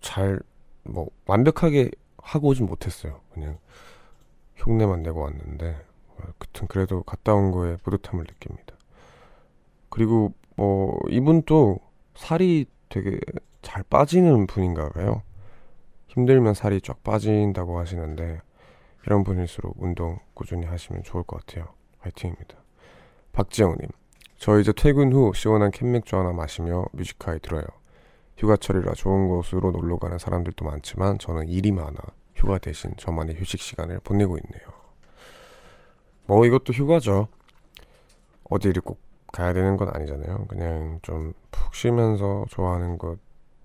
잘, 0.00 0.40
뭐, 0.82 1.08
완벽하게 1.26 1.90
하고 2.18 2.48
오진 2.48 2.66
못했어요. 2.66 3.20
그냥 3.32 3.58
흉내만 4.56 5.02
내고 5.02 5.20
왔는데, 5.20 5.76
그튼 6.38 6.66
그래도 6.66 7.02
갔다 7.02 7.34
온 7.34 7.50
거에 7.50 7.76
뿌듯함을 7.78 8.26
느낍니다. 8.26 8.74
그리고 9.88 10.34
뭐, 10.56 10.98
이분 11.08 11.42
또 11.42 11.78
살이 12.14 12.66
되게 12.88 13.18
잘 13.62 13.82
빠지는 13.84 14.46
분인가 14.46 14.90
봐요. 14.90 15.22
힘들면 16.10 16.54
살이 16.54 16.80
쫙 16.80 17.02
빠진다고 17.02 17.78
하시는데, 17.78 18.40
이런 19.06 19.24
분일수록 19.24 19.76
운동 19.78 20.18
꾸준히 20.34 20.66
하시면 20.66 21.04
좋을 21.04 21.22
것 21.22 21.44
같아요. 21.46 21.68
화이팅입니다. 22.00 22.56
박지영님, 23.32 23.88
저 24.36 24.58
이제 24.58 24.72
퇴근 24.72 25.12
후 25.12 25.32
시원한 25.34 25.70
캔맥주 25.70 26.16
하나 26.16 26.32
마시며 26.32 26.84
뮤직하이 26.92 27.38
들어요. 27.38 27.62
휴가철이라 28.36 28.92
좋은 28.94 29.28
곳으로 29.28 29.70
놀러 29.70 29.98
가는 29.98 30.18
사람들도 30.18 30.64
많지만 30.64 31.18
저는 31.18 31.48
일이 31.48 31.72
많아 31.72 31.94
휴가 32.34 32.58
대신 32.58 32.92
저만의 32.96 33.36
휴식 33.38 33.60
시간을 33.60 34.00
보내고 34.00 34.36
있네요. 34.38 34.68
뭐 36.26 36.44
이것도 36.44 36.72
휴가죠. 36.72 37.28
어디를 38.44 38.82
꼭 38.82 39.00
가야 39.32 39.52
되는 39.52 39.76
건 39.76 39.90
아니잖아요. 39.94 40.46
그냥 40.48 40.98
좀 41.02 41.34
푹 41.70 41.74
쉬면서 41.74 42.46
좋아하는 42.48 42.98
것 42.98 43.18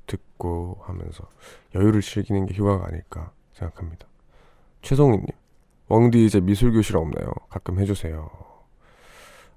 듣고 0.08 0.80
하면서 0.82 1.28
여유를 1.74 2.02
즐기는 2.02 2.46
게 2.46 2.54
휴가가 2.54 2.88
아닐까 2.88 3.32
생각합니다. 3.54 4.08
최송이님, 4.82 5.28
왕디 5.88 6.26
이제 6.26 6.39
미술 6.39 6.72
교실 6.72 6.98
없나요? 6.98 7.32
가끔 7.50 7.80
해주세요. 7.80 8.30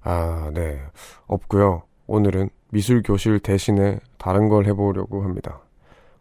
아, 0.01 0.51
네. 0.53 0.81
없고요. 1.27 1.83
오늘은 2.07 2.49
미술 2.69 3.01
교실 3.03 3.39
대신에 3.39 3.99
다른 4.17 4.49
걸 4.49 4.65
해보려고 4.65 5.23
합니다. 5.23 5.61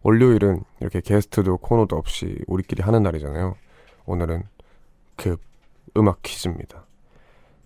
월요일은 0.03 0.63
이렇게 0.81 1.01
게스트도 1.01 1.59
코너도 1.59 1.97
없이 1.97 2.39
우리끼리 2.47 2.83
하는 2.83 3.03
날이잖아요. 3.03 3.57
오늘은 4.07 4.45
급 5.17 5.41
음악 5.97 6.23
퀴즈입니다. 6.23 6.85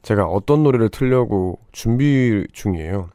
제가 0.03 0.27
어떤 0.27 0.63
노래를 0.63 0.89
틀려고 0.89 1.61
준비 1.71 2.47
중이에요. 2.53 3.11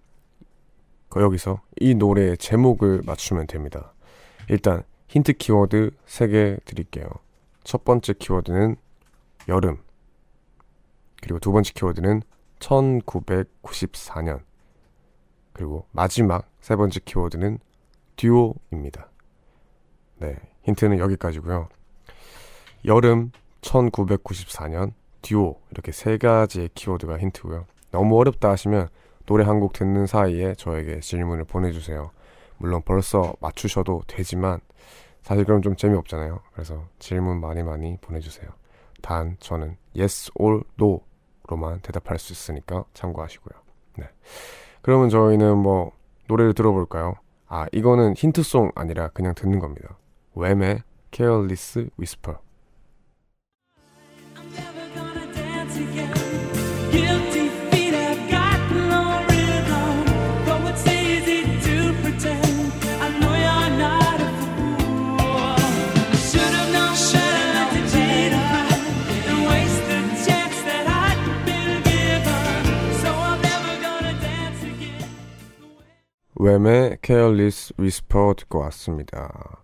그 1.17 1.23
여기서 1.23 1.61
이 1.79 1.95
노래의 1.95 2.37
제목을 2.37 3.01
맞추면 3.03 3.47
됩니다. 3.47 3.91
일단 4.49 4.83
힌트 5.07 5.33
키워드 5.33 5.89
3개 6.05 6.63
드릴게요. 6.63 7.09
첫 7.63 7.83
번째 7.83 8.13
키워드는 8.13 8.75
여름. 9.47 9.79
그리고 11.19 11.39
두 11.39 11.51
번째 11.51 11.71
키워드는 11.73 12.21
1994년. 12.59 14.41
그리고 15.53 15.87
마지막 15.91 16.47
세 16.61 16.75
번째 16.75 16.99
키워드는 17.03 17.57
듀오입니다. 18.15 19.09
네, 20.17 20.35
힌트는 20.65 20.99
여기까지고요. 20.99 21.67
여름 22.85 23.31
1994년 23.61 24.93
듀오 25.23 25.59
이렇게 25.71 25.91
세 25.91 26.19
가지의 26.19 26.69
키워드가 26.75 27.17
힌트고요. 27.17 27.65
너무 27.89 28.19
어렵다 28.19 28.51
하시면 28.51 28.89
노래 29.27 29.43
한 29.43 29.59
곡 29.59 29.73
듣는 29.73 30.07
사이에 30.07 30.55
저에게 30.55 30.99
질문을 31.01 31.43
보내주세요. 31.45 32.09
물론 32.57 32.81
벌써 32.83 33.33
맞추셔도 33.39 34.01
되지만 34.07 34.59
사실 35.21 35.43
그럼 35.45 35.61
좀 35.61 35.75
재미없잖아요. 35.75 36.39
그래서 36.53 36.85
질문 36.99 37.39
많이 37.41 37.61
많이 37.61 37.97
보내주세요. 38.01 38.49
단 39.01 39.35
저는 39.39 39.77
yes 39.95 40.31
or 40.35 40.61
no로만 40.79 41.81
대답할 41.81 42.17
수 42.17 42.33
있으니까 42.33 42.85
참고하시고요. 42.93 43.59
네. 43.97 44.05
그러면 44.81 45.09
저희는 45.09 45.57
뭐 45.57 45.91
노래를 46.27 46.53
들어볼까요? 46.53 47.15
아 47.47 47.65
이거는 47.71 48.13
힌트송 48.15 48.71
아니라 48.75 49.09
그냥 49.09 49.35
듣는 49.35 49.59
겁니다. 49.59 49.97
웸의 50.35 50.83
Careless 51.11 51.89
Whisper. 51.99 52.37
웸의 76.57 76.97
Careless 77.03 77.73
Whisper 77.79 78.33
듣고 78.35 78.59
왔습니다. 78.59 79.61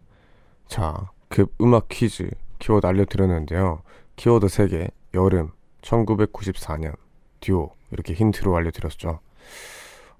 자, 0.67 1.09
급 1.27 1.53
음악 1.59 1.87
퀴즈 1.89 2.29
키워드 2.59 2.85
알려드렸는데요. 2.85 3.81
키워드 4.15 4.47
3개, 4.47 4.91
여름, 5.13 5.51
1994년, 5.81 6.95
듀오 7.39 7.71
이렇게 7.91 8.13
힌트로 8.13 8.55
알려드렸죠. 8.55 9.19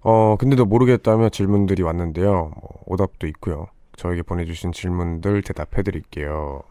어, 0.02 0.36
근데도 0.38 0.66
모르겠다며 0.66 1.30
질문들이 1.30 1.84
왔는데요. 1.84 2.32
뭐, 2.60 2.84
오답도 2.88 3.28
있고요. 3.28 3.68
저에게 3.96 4.24
보내주신 4.24 4.72
질문들 4.72 5.44
대답해드릴게요. 5.44 6.64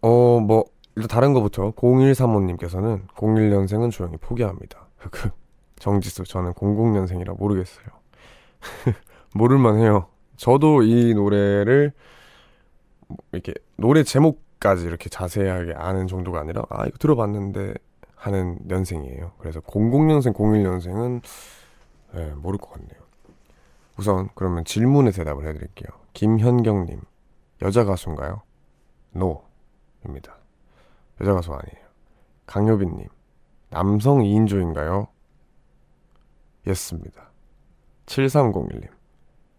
어, 0.00 0.40
뭐 0.40 0.64
일단 0.96 1.08
다른 1.08 1.34
거부터 1.34 1.72
0135님께서는 1.72 3.06
01년생은 3.08 3.90
조용히 3.90 4.16
포기합니다. 4.16 4.88
정지수 5.78 6.24
저는 6.24 6.52
00년생이라 6.54 7.38
모르겠어요. 7.38 7.86
모를만 9.34 9.78
해요. 9.78 10.08
저도 10.36 10.82
이 10.82 11.14
노래를 11.14 11.92
뭐 13.08 13.16
이렇게 13.32 13.54
노래 13.76 14.02
제목까지 14.02 14.84
이렇게 14.84 15.08
자세하게 15.08 15.74
아는 15.74 16.06
정도가 16.06 16.40
아니라 16.40 16.62
아 16.70 16.86
이거 16.86 16.96
들어봤는데 16.98 17.74
하는 18.14 18.58
년생이에요. 18.64 19.32
그래서 19.38 19.60
00년생, 19.60 20.34
01년생은 20.34 21.22
네, 22.14 22.32
모를 22.34 22.58
것 22.58 22.70
같네요. 22.72 23.00
우선 23.96 24.28
그러면 24.34 24.64
질문에 24.64 25.10
대답을 25.10 25.46
해드릴게요. 25.46 25.88
김현경님 26.14 27.00
여자 27.62 27.84
가수인가요? 27.84 28.42
NO입니다. 29.14 30.36
여자 31.20 31.34
가수 31.34 31.52
아니에요. 31.52 31.88
강효빈님 32.46 33.06
남성 33.70 34.20
2인조인가요? 34.20 35.08
yes입니다. 36.68 37.30
7301님 38.06 38.88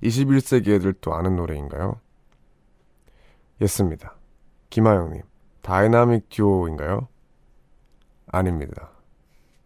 21세기 0.04 0.70
애들도 0.70 1.14
아는 1.14 1.36
노래인가요? 1.36 2.00
yes입니다. 3.60 4.16
김하영님 4.70 5.24
다이나믹 5.62 6.30
듀오인가요? 6.30 7.08
아닙니다. 8.28 8.92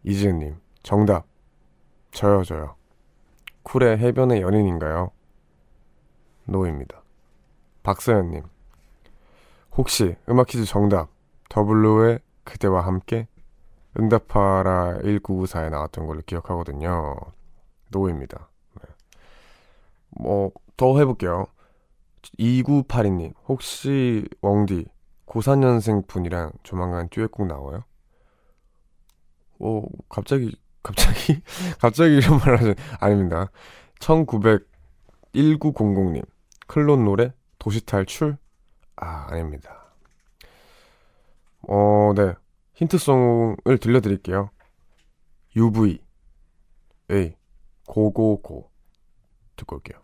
이지은님 0.04 0.56
정답 0.82 1.28
저요 2.12 2.44
저요 2.44 2.76
쿨의 3.64 3.98
해변의 3.98 4.42
연인인가요? 4.42 5.12
no입니다. 6.46 7.04
박서연님 7.84 8.44
혹시 9.74 10.16
음악 10.30 10.48
퀴즈 10.48 10.66
정답 10.66 11.10
더블루의 11.50 12.20
그대와 12.44 12.86
함께 12.86 13.28
응답하라 14.00 15.00
1994에 15.04 15.70
나왔던 15.70 16.08
걸로 16.08 16.22
기억하거든요. 16.26 17.16
노입니다. 17.90 18.50
네. 18.82 18.90
뭐, 20.10 20.52
더 20.78 20.98
해볼게요. 20.98 21.46
2982님, 22.40 23.34
혹시 23.48 24.28
웡디 24.42 24.86
94년생 25.28 26.08
분이랑 26.08 26.52
조만간 26.64 27.10
듀엣곡 27.10 27.48
나와요? 27.48 27.84
어, 29.60 29.84
갑자기, 30.10 30.58
갑자기, 30.82 31.42
갑자기 31.80 32.18
이런 32.18 32.40
말 32.40 32.58
하죠. 32.58 32.74
아닙니다. 33.00 33.52
1900, 34.00 34.68
1900님, 35.34 36.26
클론 36.68 37.06
노래, 37.06 37.34
도시 37.60 37.86
탈출? 37.86 38.38
아, 38.96 39.28
아닙니다. 39.30 39.84
어, 41.62 42.14
네. 42.16 42.34
힌트송을 42.76 43.78
들려드릴게요. 43.80 44.50
UV, 45.56 46.00
A, 47.12 47.36
고고고. 47.86 48.72
듣고 49.56 49.76
올게요. 49.76 50.02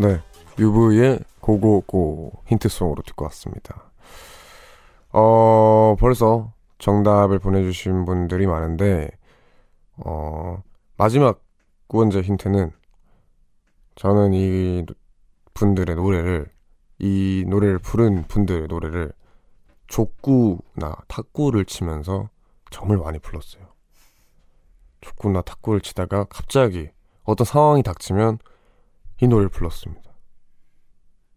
네, 0.00 0.22
UV의 0.60 1.18
고고고 1.40 2.44
힌트송으로 2.46 3.02
듣고 3.02 3.24
왔습니다. 3.24 3.90
어, 5.10 5.96
벌써 5.98 6.52
정답을 6.78 7.40
보내주신 7.40 8.04
분들이 8.04 8.46
많은데, 8.46 9.10
어, 9.96 10.62
마지막 10.96 11.42
구원자 11.88 12.20
힌트는 12.20 12.70
저는 13.96 14.34
이 14.34 14.86
분들의 15.54 15.96
노래를, 15.96 16.46
이 17.00 17.44
노래를 17.48 17.80
부른 17.80 18.22
분들의 18.28 18.68
노래를 18.68 19.10
족구나 19.88 20.94
탁구를 21.08 21.64
치면서 21.64 22.28
정말 22.70 22.98
많이 22.98 23.18
불렀어요. 23.18 23.64
족구나 25.00 25.42
탁구를 25.42 25.80
치다가 25.80 26.22
갑자기 26.24 26.90
어떤 27.24 27.44
상황이 27.44 27.82
닥치면 27.82 28.38
이 29.20 29.26
노래를 29.26 29.48
불렀습니다. 29.48 30.12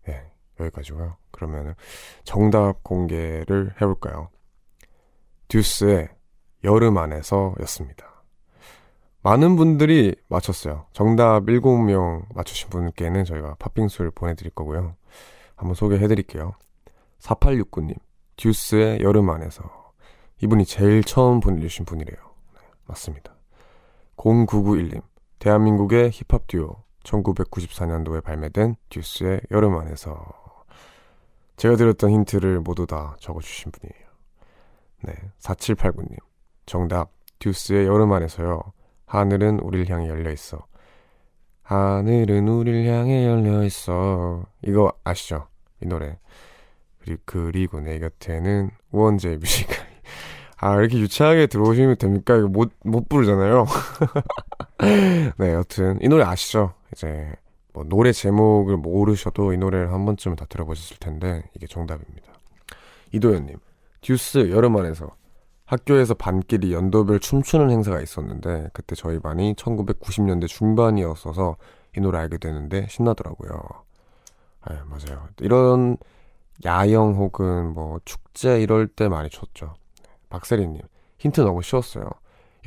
예, 0.09 0.31
여기까지고요. 0.59 1.17
그러면 1.31 1.75
정답 2.23 2.83
공개를 2.83 3.73
해볼까요? 3.81 4.29
듀스의 5.47 6.09
여름 6.63 6.97
안에서 6.97 7.55
였습니다. 7.61 8.23
많은 9.23 9.55
분들이 9.55 10.15
맞췄어요. 10.29 10.87
정답 10.93 11.43
7명 11.43 12.25
맞추신 12.33 12.69
분께는 12.69 13.23
저희가 13.23 13.55
팥빙수를 13.59 14.11
보내드릴 14.11 14.51
거고요. 14.51 14.95
한번 15.55 15.75
소개해드릴게요. 15.75 16.53
4869님, 17.19 17.95
듀스의 18.37 19.01
여름 19.01 19.29
안에서. 19.29 19.63
이분이 20.41 20.65
제일 20.65 21.03
처음 21.03 21.39
보내주신 21.39 21.85
분이래요. 21.85 22.17
네, 22.55 22.61
맞습니다. 22.87 23.35
0991님, 24.17 25.03
대한민국의 25.37 26.09
힙합 26.11 26.47
듀오, 26.47 26.83
1994년도에 27.03 28.23
발매된 28.23 28.75
듀스의 28.89 29.41
여름 29.51 29.77
안에서. 29.77 30.41
제가 31.57 31.75
드렸던 31.75 32.09
힌트를 32.09 32.61
모두 32.61 32.87
다 32.87 33.15
적어주신 33.19 33.71
분이에요. 33.71 34.11
네, 35.03 35.13
4789님, 35.39 36.17
정답, 36.65 37.11
듀스의 37.39 37.87
여름 37.87 38.11
안에서요. 38.13 38.61
하늘은 39.05 39.59
우릴 39.59 39.91
향해 39.91 40.07
열려 40.07 40.31
있어. 40.31 40.65
하늘은 41.63 42.47
우릴 42.47 42.87
향해 42.87 43.25
열려 43.25 43.63
있어. 43.63 44.45
이거 44.63 44.91
아시죠? 45.03 45.47
이 45.81 45.85
노래. 45.85 46.17
그리고, 46.99 47.21
그리고 47.25 47.79
내 47.79 47.99
곁에는 47.99 48.71
우원재 48.91 49.37
뮤지컬. 49.37 49.75
아, 50.57 50.75
이렇게 50.79 50.99
유치하게 50.99 51.47
들어오시면 51.47 51.97
됩니까? 51.97 52.35
이거 52.37 52.47
못, 52.47 52.71
못 52.83 53.09
부르잖아요. 53.09 53.65
네, 55.37 55.53
여튼, 55.53 55.97
이 56.01 56.07
노래 56.07 56.23
아시죠? 56.23 56.73
이제, 56.93 57.31
뭐, 57.73 57.83
노래 57.83 58.11
제목을 58.11 58.77
모르셔도 58.77 59.53
이 59.53 59.57
노래를 59.57 59.91
한 59.91 60.05
번쯤은 60.05 60.35
다 60.35 60.45
들어보셨을 60.45 60.97
텐데, 60.97 61.43
이게 61.55 61.67
정답입니다. 61.67 62.33
이도현님, 63.13 63.57
듀스 64.01 64.49
여름 64.51 64.77
안에서 64.77 65.15
학교에서 65.65 66.13
반끼리 66.13 66.73
연도별 66.73 67.19
춤추는 67.19 67.69
행사가 67.69 68.01
있었는데, 68.01 68.69
그때 68.73 68.95
저희 68.95 69.19
반이 69.19 69.55
1990년대 69.55 70.47
중반이었어서 70.47 71.57
이 71.97 72.01
노래 72.01 72.19
알게 72.19 72.37
되는데, 72.37 72.87
신나더라고요. 72.89 73.61
네, 74.69 74.75
맞아요. 74.85 75.27
이런 75.39 75.97
야영 76.63 77.15
혹은 77.15 77.73
뭐 77.73 77.99
축제 78.05 78.61
이럴 78.61 78.87
때 78.87 79.09
많이 79.09 79.29
췄죠. 79.29 79.73
박세리님, 80.29 80.81
힌트 81.17 81.41
너무 81.41 81.61
쉬웠어요. 81.61 82.05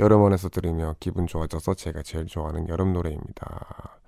여름 0.00 0.24
안에서 0.24 0.48
들으며 0.48 0.96
기분 0.98 1.26
좋아져서 1.26 1.74
제가 1.74 2.02
제일 2.02 2.26
좋아하는 2.26 2.68
여름 2.68 2.92
노래입니다. 2.92 3.98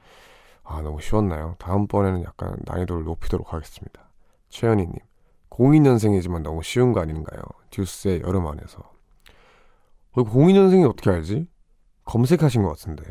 아, 0.69 0.83
너무 0.83 1.01
쉬웠나요? 1.01 1.55
다음번에는 1.59 2.25
약간 2.25 2.57
난이도를 2.65 3.05
높이도록 3.05 3.53
하겠습니다. 3.53 4.11
최현희님, 4.49 4.95
02년생이지만 5.51 6.43
너무 6.43 6.63
쉬운 6.63 6.93
거 6.93 7.01
아닌가요? 7.01 7.43
듀스의 7.71 8.23
여름 8.23 8.47
안에서. 8.47 8.79
어, 10.13 10.23
02년생이 10.25 10.89
어떻게 10.89 11.11
알지? 11.11 11.47
검색하신 12.05 12.63
것 12.63 12.71
같은데. 12.71 13.05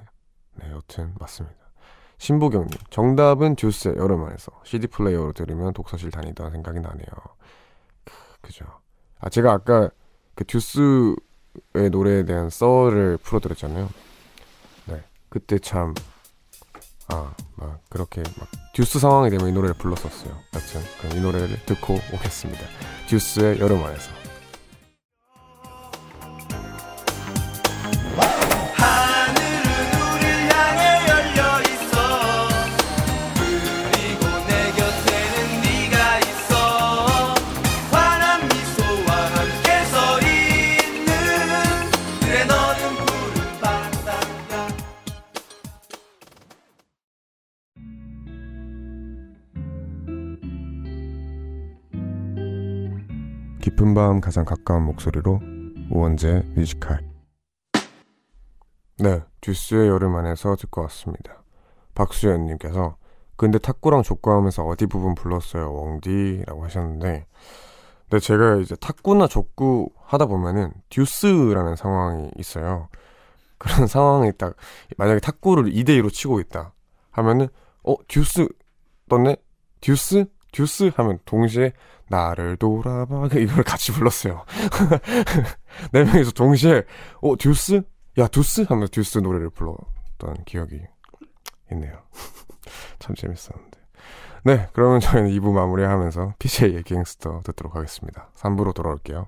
네, 0.56 0.70
여튼 0.72 1.14
맞습니다. 1.20 1.56
신보경님, 2.18 2.70
정답은 2.90 3.56
듀스의 3.56 3.96
여름 3.98 4.24
안에서. 4.26 4.52
CD 4.64 4.88
플레이어로 4.88 5.34
들으면 5.34 5.74
독서실 5.74 6.12
다니던 6.12 6.52
생각이 6.52 6.80
나네요. 6.80 7.08
크, 8.04 8.14
그죠. 8.42 8.66
아, 9.20 9.30
제가 9.30 9.52
아까 9.54 9.90
그 10.34 10.44
듀스의 10.46 11.90
노래에 11.92 12.24
대한 12.26 12.50
썰을 12.50 13.18
풀어드렸잖아요. 13.18 13.90
네, 14.88 15.04
그때 15.30 15.58
참, 15.60 15.94
아, 17.08 17.34
막 17.56 17.80
그렇게 17.90 18.24
막 18.38 18.48
듀스 18.74 19.00
상황이 19.00 19.30
되면 19.30 19.48
이 19.48 19.52
노래를 19.52 19.76
불렀었어요. 19.76 20.38
여튼 20.54 20.82
그럼 21.02 21.18
이 21.18 21.22
노래를 21.22 21.66
듣고 21.66 21.94
오겠습니다. 22.14 22.62
듀스의 23.08 23.60
여름 23.60 23.84
안에서. 23.84 24.25
가장 54.26 54.44
가까운 54.44 54.82
목소리로 54.86 55.40
우원재 55.92 56.42
Music 56.56 56.78
High. 56.78 57.00
네 58.98 59.22
듀스의 59.42 59.88
여름 59.88 60.16
안에서 60.16 60.56
듣고 60.56 60.82
왔습니다. 60.82 61.44
박수연님께서 61.94 62.98
근데 63.36 63.60
탁구랑 63.60 64.02
족구하면서 64.02 64.66
어디 64.66 64.88
부분 64.88 65.14
불렀어요? 65.14 65.72
웡디라고 65.72 66.64
하셨는데 66.64 67.28
근데 68.10 68.20
제가 68.20 68.56
이제 68.56 68.76
탁구나 68.78 69.28
족구 69.28 69.92
하다 70.02 70.26
보면은 70.26 70.74
듀스라는 70.90 71.76
상황이 71.76 72.32
있어요. 72.40 72.90
그런 73.60 73.86
상황이 73.86 74.32
딱 74.36 74.56
만약에 74.98 75.20
탁구를 75.20 75.66
2대 75.66 75.90
2로 76.02 76.12
치고 76.12 76.40
있다 76.40 76.74
하면은 77.12 77.48
어 77.84 77.94
듀스 78.08 78.48
떴네 79.08 79.36
듀스 79.82 80.26
듀스 80.56 80.90
하면 80.96 81.20
동시에 81.26 81.74
나를 82.08 82.56
돌아봐 82.56 83.28
이걸 83.38 83.64
같이 83.64 83.92
불렀어요. 83.92 84.46
네 85.92 86.06
명이서 86.06 86.32
동시에 86.32 86.84
어 87.22 87.36
듀스 87.36 87.82
야 88.18 88.28
듀스 88.28 88.66
하면서 88.70 88.90
듀스 88.90 89.18
노래를 89.18 89.50
불렀던 89.50 90.46
기억이 90.46 90.80
있네요. 91.74 92.04
참 93.00 93.16
재밌었는데. 93.16 93.80
네, 94.46 94.70
그러면 94.74 95.00
저희는 95.02 95.30
2부 95.32 95.52
마무리하면서 95.52 96.36
PJ의 96.40 96.84
갱스터 96.84 97.42
듣도록 97.44 97.76
하겠습니다. 97.76 98.30
3부로 98.36 98.74
돌아올게요. 98.74 99.28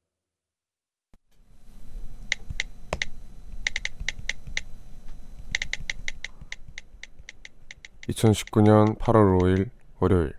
2019년 8.11 8.97
8월 8.97 9.39
5일 9.39 9.69
월요일. 9.99 10.33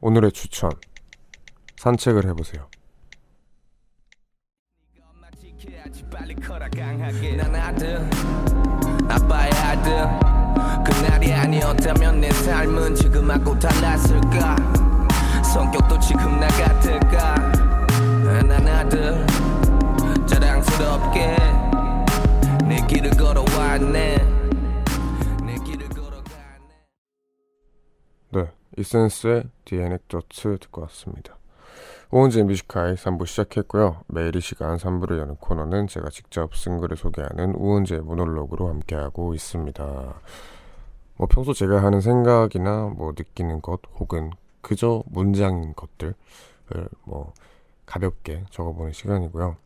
오늘의 0.00 0.32
추천. 0.32 0.70
산책을 1.76 2.26
해보세요. 2.26 2.68
그날이 10.84 11.32
아니었다면 11.32 12.20
내 12.20 12.30
삶은 12.30 12.94
지금하고 12.94 13.58
달랐을까 13.58 14.56
성격도 15.42 15.98
지금 16.00 16.40
나 16.40 16.46
같을까 16.48 17.34
아, 17.34 18.42
난 18.42 18.66
아들 18.68 19.26
자랑스럽게 20.26 21.36
내 22.66 22.84
길을 22.86 23.10
걸어왔네 23.10 24.31
이센스의 28.76 29.44
Anecdote 29.72 30.58
듣고 30.58 30.82
왔습니다. 30.82 31.36
오은지의 32.10 32.44
뮤지카이 32.44 32.94
3부 32.94 33.26
시작했고요. 33.26 34.02
매일 34.06 34.36
이 34.36 34.40
시간 34.40 34.76
3부를 34.76 35.18
여는 35.18 35.36
코너는 35.36 35.86
제가 35.86 36.10
직접 36.10 36.54
쓴 36.54 36.78
글을 36.78 36.96
소개하는 36.96 37.54
우은지의 37.54 38.00
모놀로그로 38.02 38.68
함께하고 38.68 39.34
있습니다. 39.34 40.14
뭐 41.16 41.26
평소 41.30 41.52
제가 41.52 41.82
하는 41.82 42.00
생각이나 42.00 42.92
뭐 42.94 43.12
느끼는 43.16 43.62
것 43.62 43.80
혹은 43.98 44.30
그저 44.60 45.02
문장인 45.06 45.74
것들을 45.74 46.14
뭐 47.04 47.32
가볍게 47.86 48.44
적어보는 48.50 48.92
시간이고요. 48.92 49.56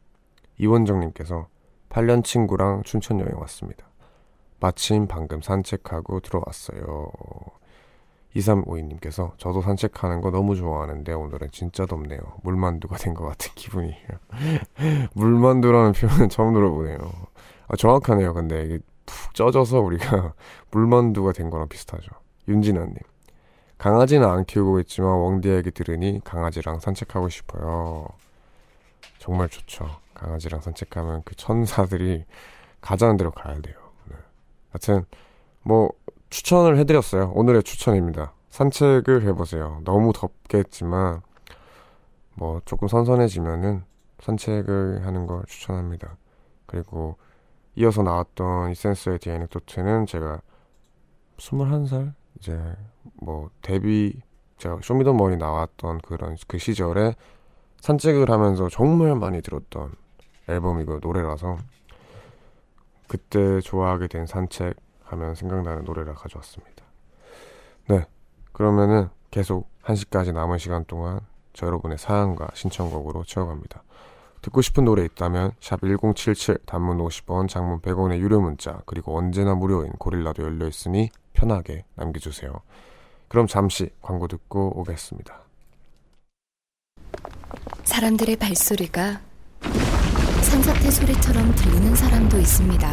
이원정님께서 0.58 1.48
8년 1.90 2.24
친구랑 2.24 2.82
춘천 2.84 3.20
여행 3.20 3.38
왔습니다. 3.40 3.86
마침 4.60 5.06
방금 5.06 5.42
산책하고 5.42 6.20
들어왔어요. 6.20 7.10
2352님께서 8.36 9.36
저도 9.38 9.62
산책하는 9.62 10.20
거 10.20 10.30
너무 10.30 10.56
좋아하는데 10.56 11.12
오늘은 11.12 11.48
진짜 11.52 11.86
덥네요. 11.86 12.20
물만두가 12.42 12.96
된 12.96 13.14
것 13.14 13.24
같은 13.26 13.50
기분이에요. 13.54 14.08
물만두라는 15.14 15.92
표현은 15.92 16.28
처음 16.28 16.52
들어보네요. 16.54 16.98
아, 17.68 17.76
정확하네요. 17.76 18.34
근데 18.34 18.64
이게 18.64 18.78
푹 19.06 19.34
쪄져서 19.34 19.80
우리가 19.80 20.34
물만두가 20.70 21.32
된 21.32 21.50
거랑 21.50 21.68
비슷하죠. 21.68 22.10
윤진아님. 22.48 22.96
강아지는 23.78 24.26
안 24.28 24.44
키우고 24.44 24.80
있지만 24.80 25.42
얘기 25.44 25.70
들으니 25.70 26.20
강아지랑 26.24 26.80
산책하고 26.80 27.28
싶어요. 27.28 28.06
정말 29.18 29.48
좋죠. 29.48 29.88
강아지랑 30.14 30.60
산책하면 30.60 31.22
그 31.24 31.34
천사들이 31.34 32.24
가자는 32.80 33.16
대로 33.16 33.30
가야 33.30 33.60
돼요. 33.60 33.74
네. 34.08 34.16
하여튼 34.70 35.04
뭐 35.62 35.90
추천을 36.36 36.76
해드렸어요. 36.76 37.32
오늘의 37.34 37.62
추천입니다. 37.62 38.34
산책을 38.50 39.22
해보세요. 39.22 39.80
너무 39.84 40.12
덥겠지만 40.12 41.22
뭐 42.34 42.60
조금 42.66 42.88
선선해지면은 42.88 43.84
산책을 44.20 45.06
하는 45.06 45.26
걸 45.26 45.44
추천합니다. 45.46 46.18
그리고 46.66 47.16
이어서 47.74 48.02
나왔던 48.02 48.70
이센스의 48.70 49.18
디에넥도트는 49.18 50.04
제가 50.04 50.42
21살 51.38 52.12
이제 52.38 52.60
뭐 53.14 53.48
데뷔 53.62 54.20
제가 54.58 54.80
쇼미더머니 54.82 55.38
나왔던 55.38 56.02
그런 56.02 56.36
그 56.46 56.58
시절에 56.58 57.14
산책을 57.80 58.30
하면서 58.30 58.68
정말 58.68 59.14
많이 59.14 59.40
들었던 59.40 59.90
앨범이고 60.50 60.98
노래라서 61.00 61.56
그때 63.08 63.62
좋아하게 63.62 64.08
된 64.08 64.26
산책 64.26 64.85
하면 65.06 65.34
생각나는 65.34 65.84
노래를 65.84 66.14
가져왔습니다. 66.14 66.84
네. 67.88 68.04
그러면은 68.52 69.08
계속 69.30 69.68
1시까지 69.82 70.32
남은 70.32 70.58
시간 70.58 70.84
동안 70.84 71.20
저 71.52 71.66
여러분의 71.66 71.98
사연과 71.98 72.48
신청곡으로 72.54 73.24
채워갑니다. 73.24 73.82
듣고 74.42 74.62
싶은 74.62 74.84
노래 74.84 75.04
있다면 75.04 75.52
샵 75.60 75.80
1077 75.80 76.58
단문 76.66 76.98
50원 76.98 77.48
장문 77.48 77.80
100원의 77.80 78.18
유료 78.18 78.40
문자 78.40 78.80
그리고 78.86 79.16
언제나 79.16 79.54
무료인 79.54 79.90
고릴라도 79.92 80.42
열려 80.42 80.68
있으니 80.68 81.10
편하게 81.32 81.84
남겨주세요. 81.94 82.52
그럼 83.28 83.46
잠시 83.46 83.90
광고 84.00 84.28
듣고 84.28 84.78
오겠습니다. 84.78 85.40
사람들의 87.84 88.36
발소리가 88.36 89.20
산사태 90.42 90.90
소리처럼 90.90 91.54
들리는 91.54 91.94
사람도 91.96 92.38
있습니다. 92.38 92.88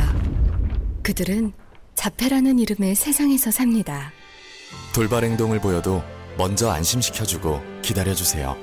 그들은 1.04 1.54
자폐라는 1.96 2.60
이름의 2.60 2.96
세상에서 2.96 3.52
삽니다. 3.52 4.12
돌발 4.94 5.24
행동을 5.24 5.60
보여도 5.60 6.02
먼저 6.38 6.70
안심시켜주고 6.70 7.82
기다려주세요. 7.82 8.56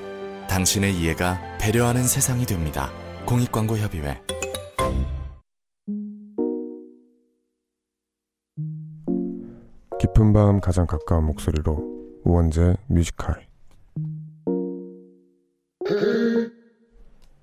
당신의 0.49 0.95
이해가 0.97 1.57
배려하는 1.59 2.03
세상이 2.03 2.45
됩니다. 2.45 2.91
공익광고협의회 3.25 4.19
깊은 9.99 10.33
밤 10.33 10.59
가장 10.59 10.87
가까운 10.87 11.25
목소리로 11.25 12.21
우원재 12.23 12.75
Music 12.87 13.19
High 13.19 13.45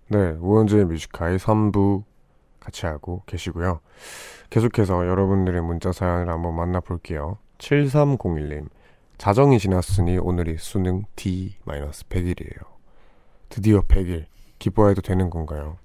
네, 0.09 0.31
우원재의 0.40 0.85
Music 0.87 1.14
High 1.14 1.37
3부 1.37 2.05
같이 2.61 2.87
하고 2.87 3.23
계시고요. 3.27 3.81
계속해서 4.51 5.07
여러분들의 5.07 5.61
문자 5.62 5.92
사연을 5.92 6.29
한번 6.29 6.55
만나볼게요. 6.55 7.38
7301님 7.59 8.68
자정이 9.18 9.59
지났으니 9.59 10.18
오늘이 10.18 10.57
수능 10.59 11.05
D-100일이에요. 11.16 12.61
드디어 13.49 13.81
100일 13.83 14.27
기뻐해도 14.59 15.03
되는 15.03 15.29
건가요? 15.31 15.79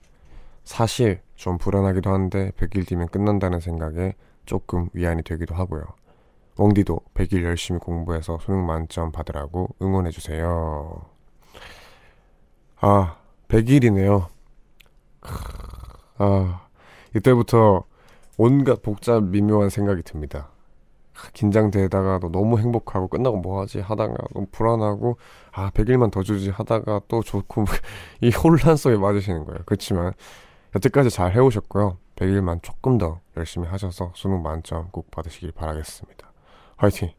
사실 0.63 1.21
좀 1.35 1.57
불안하기도 1.57 2.09
한데 2.11 2.51
100일 2.51 2.87
뒤면 2.87 3.07
끝난다는 3.07 3.59
생각에 3.59 4.13
조금 4.45 4.89
위안이 4.93 5.23
되기도 5.23 5.55
하고요. 5.55 5.83
웡디도 6.57 6.99
100일 7.15 7.43
열심히 7.43 7.79
공부해서 7.79 8.37
수능 8.39 8.65
만점 8.65 9.11
받으라고 9.11 9.75
응원해주세요. 9.81 11.05
아, 12.81 13.17
100일이네요. 13.47 14.27
아, 16.17 16.62
이때부터 17.15 17.83
온갖 18.37 18.81
복잡 18.81 19.23
미묘한 19.23 19.69
생각이 19.69 20.01
듭니다. 20.03 20.49
아, 21.15 21.29
긴장되다가도 21.33 22.31
너무 22.31 22.57
행복하고 22.59 23.07
끝나고 23.07 23.37
뭐 23.37 23.61
하지 23.61 23.79
하다가 23.79 24.15
너무 24.33 24.47
불안하고 24.51 25.17
아 25.51 25.69
100일만 25.71 26.11
더 26.11 26.23
주지 26.23 26.49
하다가 26.49 27.01
또 27.07 27.21
좋고 27.21 27.65
이 28.21 28.31
혼란 28.31 28.75
속에 28.75 28.97
맞으시는 28.97 29.45
거예요. 29.45 29.59
그렇지만 29.65 30.13
여태까지 30.75 31.11
잘 31.11 31.31
해오셨고요. 31.33 31.97
100일만 32.15 32.63
조금 32.63 32.97
더 32.97 33.19
열심히 33.37 33.67
하셔서 33.67 34.11
수능 34.15 34.41
만점 34.41 34.89
꼭 34.91 35.11
받으시길 35.11 35.51
바라겠습니다. 35.51 36.31
화이팅! 36.77 37.11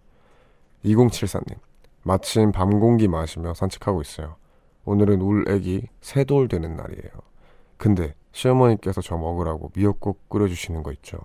2074님 0.85 1.57
마침 2.03 2.53
밤 2.53 2.81
공기 2.81 3.07
마시며 3.09 3.55
산책하고 3.55 4.03
있어요. 4.03 4.37
오늘은 4.85 5.23
울 5.23 5.49
애기 5.49 5.89
세 6.01 6.25
돌 6.25 6.49
되는 6.49 6.77
날이에요. 6.77 7.11
근데 7.77 8.15
시어머니께서 8.35 9.01
저 9.01 9.17
먹으라고 9.17 9.71
미역국 9.75 10.29
끓여주시는 10.29 10.83
거 10.83 10.93
있죠. 10.93 11.17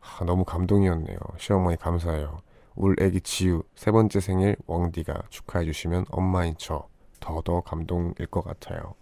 아, 0.00 0.24
너무 0.24 0.44
감동이었네요. 0.44 1.18
시어머니 1.36 1.76
감사해요. 1.76 2.38
울 2.76 2.94
애기 3.02 3.20
지우 3.20 3.64
세 3.74 3.90
번째 3.90 4.20
생일 4.20 4.56
웡디가 4.66 5.24
축하해 5.30 5.64
주시면 5.64 6.06
엄마인 6.10 6.54
저 6.56 6.86
더더 7.18 7.62
감동일 7.62 8.26
것 8.30 8.44
같아요. 8.44 8.94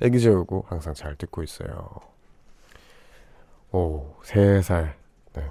애기 0.00 0.20
재우고 0.20 0.64
항상 0.68 0.94
잘 0.94 1.16
듣고 1.16 1.42
있어요. 1.42 1.88
오, 3.72 4.14
세 4.22 4.62
살. 4.62 4.96
네. 5.32 5.50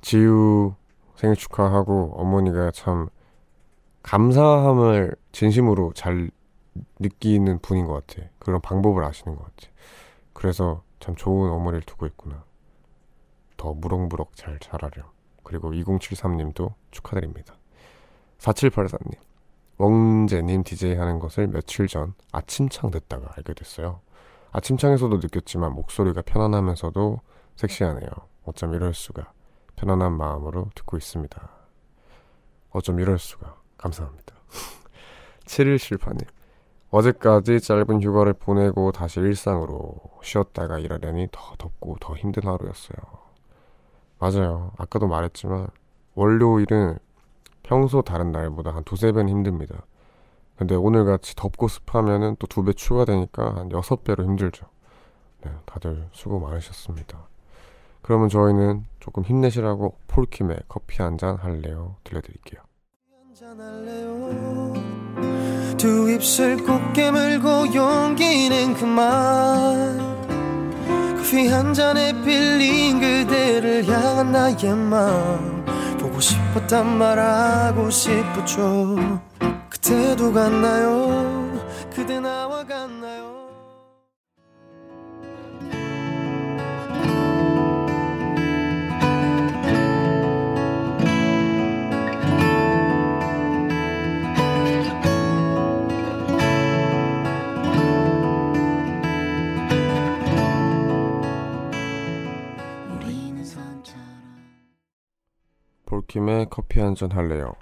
지우 0.00 0.74
생일 1.14 1.36
축하하고 1.36 2.14
어머니가 2.16 2.72
참 2.72 3.08
감사함을 4.02 5.14
진심으로 5.30 5.92
잘 5.94 6.30
느끼는 6.98 7.60
분인 7.60 7.86
것 7.86 8.06
같아. 8.06 8.26
그런 8.40 8.60
방법을 8.60 9.04
아시는 9.04 9.36
것 9.36 9.44
같아. 9.44 9.75
그래서 10.36 10.82
참 11.00 11.16
좋은 11.16 11.50
어머니를 11.50 11.80
두고 11.86 12.04
있구나. 12.04 12.44
더 13.56 13.72
무럭무럭 13.72 14.36
잘 14.36 14.58
자라렴. 14.58 15.06
그리고 15.42 15.70
2073님도 15.70 16.74
축하드립니다. 16.90 17.54
4784님, 18.36 19.14
웡제님 19.78 20.62
DJ 20.62 20.96
하는 20.96 21.20
것을 21.20 21.46
며칠 21.46 21.86
전 21.86 22.12
아침창 22.32 22.90
듣다가 22.90 23.32
알게 23.34 23.54
됐어요. 23.54 24.02
아침창에서도 24.52 25.16
느꼈지만 25.16 25.72
목소리가 25.72 26.20
편안하면서도 26.20 27.18
섹시하네요. 27.56 28.10
어쩜 28.44 28.74
이럴 28.74 28.92
수가. 28.92 29.32
편안한 29.76 30.18
마음으로 30.18 30.68
듣고 30.74 30.98
있습니다. 30.98 31.50
어쩜 32.72 33.00
이럴 33.00 33.18
수가. 33.18 33.56
감사합니다. 33.78 34.36
7178님, 35.46 36.26
어제까지 36.90 37.60
짧은 37.60 38.02
휴가를 38.02 38.32
보내고 38.32 38.92
다시 38.92 39.20
일상으로 39.20 39.96
쉬었다가 40.22 40.78
일하려니 40.78 41.28
더 41.32 41.54
덥고 41.58 41.96
더 42.00 42.14
힘든 42.16 42.44
하루였어요. 42.46 42.96
맞아요. 44.18 44.72
아까도 44.78 45.06
말했지만 45.08 45.68
월요일은 46.14 46.98
평소 47.62 48.02
다른 48.02 48.32
날보다 48.32 48.74
한 48.74 48.84
두세 48.84 49.12
배는 49.12 49.28
힘듭니다. 49.28 49.82
근데 50.56 50.74
오늘같이 50.74 51.34
덥고 51.36 51.68
습하면은 51.68 52.36
또 52.38 52.46
두 52.46 52.62
배 52.64 52.72
추가되니까 52.72 53.56
한 53.56 53.72
여섯 53.72 54.04
배로 54.04 54.24
힘들죠. 54.24 54.66
네, 55.44 55.50
다들 55.66 56.08
수고 56.12 56.40
많으셨습니다. 56.40 57.28
그러면 58.00 58.28
저희는 58.30 58.86
조금 59.00 59.22
힘내시라고 59.24 59.98
폴킴의 60.06 60.60
커피 60.68 61.02
한 61.02 61.18
잔 61.18 61.36
할래요 61.36 61.96
들려드릴게요. 62.04 62.62
두 65.76 66.10
입술 66.10 66.56
꼭 66.64 66.92
깨물고 66.92 67.74
용기는 67.74 68.74
그만 68.74 70.16
커피 71.16 71.48
한 71.48 71.74
잔에 71.74 72.12
빌린 72.24 73.00
그대를 73.00 73.86
향한 73.86 74.32
나의 74.32 74.74
마음. 74.74 75.64
보고 75.98 76.20
싶었단 76.20 76.98
말하고 76.98 77.90
싶었죠. 77.90 78.96
그때도 79.68 80.32
같나요? 80.32 81.60
그대 81.94 82.20
나와 82.20 82.64
같나요 82.64 83.35
폴킴의 105.86 106.48
커피 106.50 106.80
한 106.80 106.94
잔 106.94 107.12
할래요. 107.12 107.52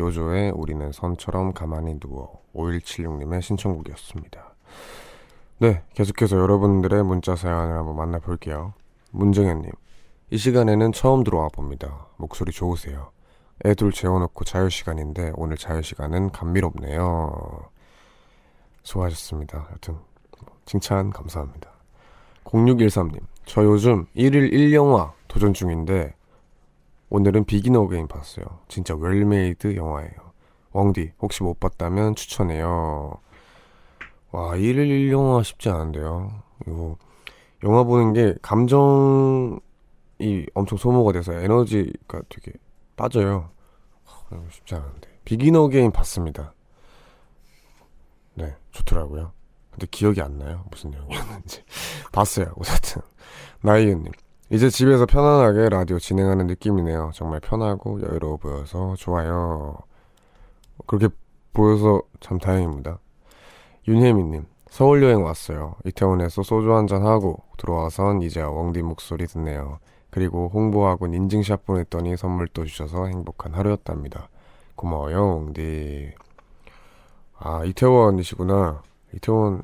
요조의 0.00 0.52
우리는 0.54 0.90
선처럼 0.92 1.52
가만히 1.52 1.98
누워 2.00 2.42
5176님의 2.54 3.40
신청곡이었습니다. 3.42 4.54
네, 5.58 5.82
계속해서 5.94 6.38
여러분들의 6.38 7.04
문자 7.04 7.36
사연을 7.36 7.76
한번 7.76 7.96
만나볼게요. 7.96 8.74
문정현님, 9.12 9.70
이 10.30 10.36
시간에는 10.36 10.92
처음 10.92 11.22
들어와 11.22 11.48
봅니다. 11.48 12.06
목소리 12.16 12.50
좋으세요. 12.50 13.10
애둘 13.64 13.92
재워놓고 13.92 14.44
자유 14.44 14.68
시간인데 14.68 15.32
오늘 15.36 15.56
자유 15.56 15.82
시간은 15.82 16.30
감미롭네요. 16.32 17.70
수고하셨습니다. 18.82 19.68
여튼 19.72 19.98
칭찬 20.64 21.10
감사합니다. 21.10 21.70
0613님, 22.44 23.20
저 23.44 23.62
요즘 23.62 24.06
1일 24.16 24.52
1영화 24.52 25.12
도전 25.28 25.54
중인데 25.54 26.14
오늘은 27.14 27.44
Begin 27.44 27.76
Again 27.76 28.08
봤어요. 28.08 28.46
진짜 28.68 28.94
well-made 28.94 29.76
영화예요. 29.76 30.32
웡디 30.72 31.12
혹시 31.20 31.42
못 31.42 31.60
봤다면 31.60 32.14
추천해요. 32.14 33.12
와 34.30 34.52
1일 34.52 35.10
1영화 35.10 35.44
쉽지 35.44 35.68
않은데요. 35.68 36.42
이거 36.66 36.96
영화 37.64 37.84
보는 37.84 38.14
게 38.14 38.34
감정이 38.40 39.60
엄청 40.54 40.78
소모가 40.78 41.12
돼서 41.12 41.34
에너지가 41.34 42.22
되게 42.30 42.52
빠져요. 42.96 43.50
쉽지 44.48 44.74
않은데. 44.74 45.10
Begin 45.26 45.56
Again 45.56 45.90
봤습니다. 45.92 46.54
네, 48.32 48.56
좋더라고요. 48.70 49.32
근데 49.70 49.86
기억이 49.90 50.22
안 50.22 50.38
나요. 50.38 50.64
무슨 50.70 50.92
내용이었는지. 50.92 51.62
봤어요. 52.10 52.54
어쨌든. 52.56 53.02
나이유님. 53.60 54.12
이제 54.52 54.68
집에서 54.68 55.06
편안하게 55.06 55.70
라디오 55.70 55.98
진행하는 55.98 56.46
느낌이네요. 56.46 57.12
정말 57.14 57.40
편하고 57.40 58.02
여유로워 58.02 58.36
보여서 58.36 58.94
좋아요. 58.96 59.78
그렇게 60.86 61.08
보여서 61.54 62.02
참 62.20 62.36
다행입니다. 62.36 62.98
윤혜미님, 63.88 64.44
서울 64.68 65.02
여행 65.04 65.24
왔어요. 65.24 65.76
이태원에서 65.86 66.42
소주 66.42 66.74
한잔 66.74 67.02
하고 67.06 67.42
들어와선 67.56 68.20
이제 68.20 68.42
웡디 68.42 68.82
목소리 68.82 69.26
듣네요. 69.26 69.78
그리고 70.10 70.50
홍보하고 70.52 71.06
인증샷 71.06 71.64
보냈더니 71.64 72.18
선물도 72.18 72.66
주셔서 72.66 73.06
행복한 73.06 73.54
하루였답니다. 73.54 74.28
고마워요, 74.76 75.36
웡디. 75.36 76.12
아, 77.38 77.64
이태원이시구나. 77.64 78.82
이태원에서 79.14 79.62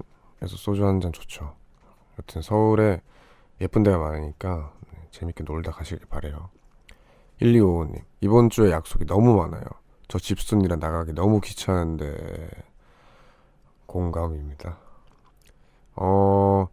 소주 0.56 0.86
한 0.86 1.00
잔 1.02 1.12
좋죠. 1.12 1.52
여튼 2.18 2.40
서울에 2.40 3.02
예쁜 3.60 3.82
데가 3.82 3.98
많으니까 3.98 4.70
네, 4.77 4.77
재밌게 5.10 5.44
놀다 5.44 5.72
가시길 5.72 6.06
바래요. 6.08 6.50
1255님, 7.40 8.02
이번 8.20 8.50
주에 8.50 8.70
약속이 8.72 9.06
너무 9.06 9.36
많아요. 9.36 9.62
저 10.08 10.18
집순이라 10.18 10.76
나가기 10.76 11.12
너무 11.12 11.40
귀찮은데 11.40 12.48
공감입니다. 13.86 14.78
어, 15.96 16.68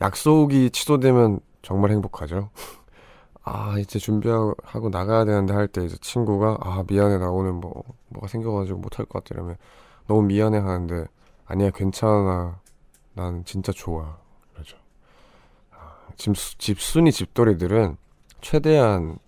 약속이 0.00 0.70
취소되면 0.70 1.40
정말 1.62 1.90
행복하죠. 1.92 2.50
아, 3.44 3.78
이제 3.78 3.98
준비하고 3.98 4.90
나가야 4.90 5.24
되는데 5.26 5.54
할 5.54 5.68
때 5.68 5.84
이제 5.84 5.96
친구가 6.00 6.58
아, 6.62 6.84
미안해. 6.88 7.18
나 7.18 7.30
오늘 7.30 7.52
뭐 7.52 7.84
뭐가 8.10 8.28
생겨 8.28 8.52
가지고 8.52 8.80
못할 8.80 9.06
것 9.06 9.24
같아. 9.24 9.34
이러면 9.36 9.56
너무 10.08 10.22
미안해 10.24 10.58
하는데 10.58 11.06
아니야, 11.46 11.70
괜찮아. 11.70 12.60
난 13.14 13.44
진짜 13.44 13.72
좋아. 13.72 14.18
집, 16.16 16.34
집순이 16.36 17.12
집돌이들은 17.12 17.96
최대한 18.40 19.18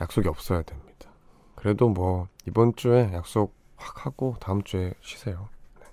약속이 0.00 0.28
없어야 0.28 0.62
됩니다. 0.62 1.10
그래도 1.54 1.88
뭐 1.88 2.28
이번 2.46 2.74
주에 2.76 3.10
약속 3.12 3.54
확 3.76 4.06
하고 4.06 4.36
다음 4.40 4.62
주에 4.62 4.92
쉬세요. 5.00 5.48
네. 5.80 5.86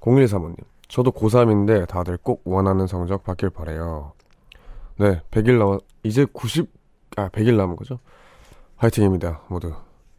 0135님, 0.00 0.56
저도 0.88 1.10
고3인데 1.12 1.86
다들 1.88 2.18
꼭 2.18 2.42
원하는 2.44 2.86
성적 2.86 3.24
받길 3.24 3.50
바래요. 3.50 4.12
네, 4.96 5.20
100일 5.30 5.58
남아 5.58 5.78
이제 6.02 6.24
90, 6.24 6.70
아 7.16 7.28
100일 7.28 7.56
남은 7.56 7.76
거죠? 7.76 7.98
화이팅입니다, 8.76 9.42
모두. 9.48 9.74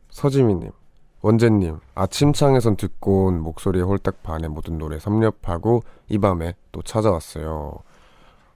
서지민님, 0.10 0.72
원재님, 1.22 1.80
아침창에선 1.96 2.78
듣고 2.78 3.26
온 3.26 3.42
목소리에 3.42 3.82
홀딱 3.82 4.24
반해 4.24 4.48
모든 4.48 4.78
노래 4.78 5.00
섭렵하고 5.00 5.84
이 6.08 6.18
밤에 6.18 6.56
또 6.72 6.82
찾아왔어요. 6.82 7.74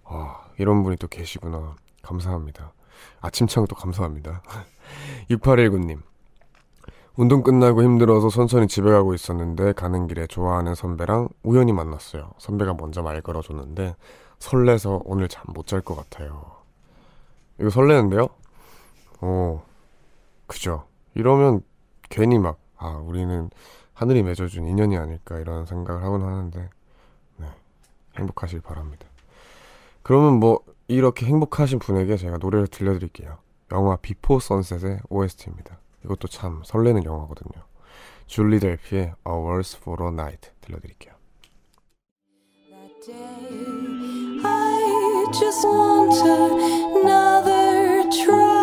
아, 0.05 0.45
이런 0.57 0.83
분이 0.83 0.97
또 0.97 1.07
계시구나. 1.07 1.75
감사합니다. 2.01 2.73
아침창도 3.21 3.75
감사합니다. 3.75 4.41
6819님. 5.29 6.01
운동 7.15 7.43
끝나고 7.43 7.83
힘들어서 7.83 8.29
천천히 8.29 8.67
집에 8.67 8.89
가고 8.89 9.13
있었는데 9.13 9.73
가는 9.73 10.07
길에 10.07 10.25
좋아하는 10.25 10.73
선배랑 10.73 11.29
우연히 11.43 11.71
만났어요. 11.71 12.31
선배가 12.39 12.73
먼저 12.73 13.01
말 13.03 13.21
걸어줬는데 13.21 13.95
설레서 14.39 15.01
오늘 15.05 15.27
잠 15.27 15.45
못 15.53 15.67
잘 15.67 15.81
것 15.81 15.95
같아요. 15.95 16.43
이거 17.59 17.69
설레는데요? 17.69 18.27
오, 19.21 19.61
그죠. 20.47 20.85
이러면 21.13 21.61
괜히 22.09 22.39
막, 22.39 22.57
아, 22.77 22.87
우리는 22.89 23.49
하늘이 23.93 24.23
맺어준 24.23 24.65
인연이 24.65 24.97
아닐까 24.97 25.37
이런 25.39 25.65
생각을 25.67 26.03
하곤 26.03 26.23
하는데, 26.23 26.69
네. 27.37 27.47
행복하길 28.17 28.61
바랍니다. 28.61 29.05
그러면 30.03 30.39
뭐 30.39 30.59
이렇게 30.87 31.25
행복하신 31.25 31.79
분에게 31.79 32.17
제가 32.17 32.37
노래를 32.37 32.67
들려드릴게요. 32.67 33.37
영화 33.71 33.95
Before 33.95 34.39
Sunset의 34.39 34.99
OST입니다. 35.09 35.79
이것도 36.05 36.27
참 36.27 36.61
설레는 36.65 37.05
영화거든요. 37.05 37.63
줄리 38.27 38.59
델피의 38.59 39.13
A 39.27 39.36
Waltz 39.36 39.77
for 39.77 40.03
a 40.03 40.09
Night 40.13 40.51
들려드릴게요. 40.61 41.13
Just 45.33 45.65
want 45.65 46.13
another 46.95 48.07
try. 48.11 48.62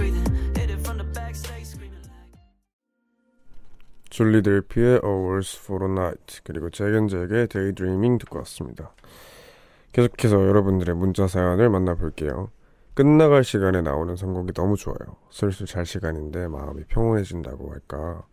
줄리 4.11 4.41
델피의 4.41 4.99
Hours 5.05 5.57
for 5.63 5.85
a 5.85 5.89
Night 5.89 6.41
그리고 6.43 6.69
재gen잭의 6.69 7.47
Daydreaming 7.47 8.19
듣고 8.19 8.39
왔습니다. 8.39 8.93
계속해서 9.93 10.47
여러분들의 10.47 10.93
문자 10.95 11.27
사연을 11.27 11.69
만나볼게요. 11.69 12.51
끝나갈 12.93 13.45
시간에 13.45 13.81
나오는 13.81 14.13
선곡이 14.17 14.51
너무 14.51 14.75
좋아요. 14.75 15.15
슬슬 15.29 15.65
잘 15.65 15.85
시간인데 15.85 16.49
마음이 16.49 16.83
평온해진다고 16.89 17.71
할까. 17.71 18.23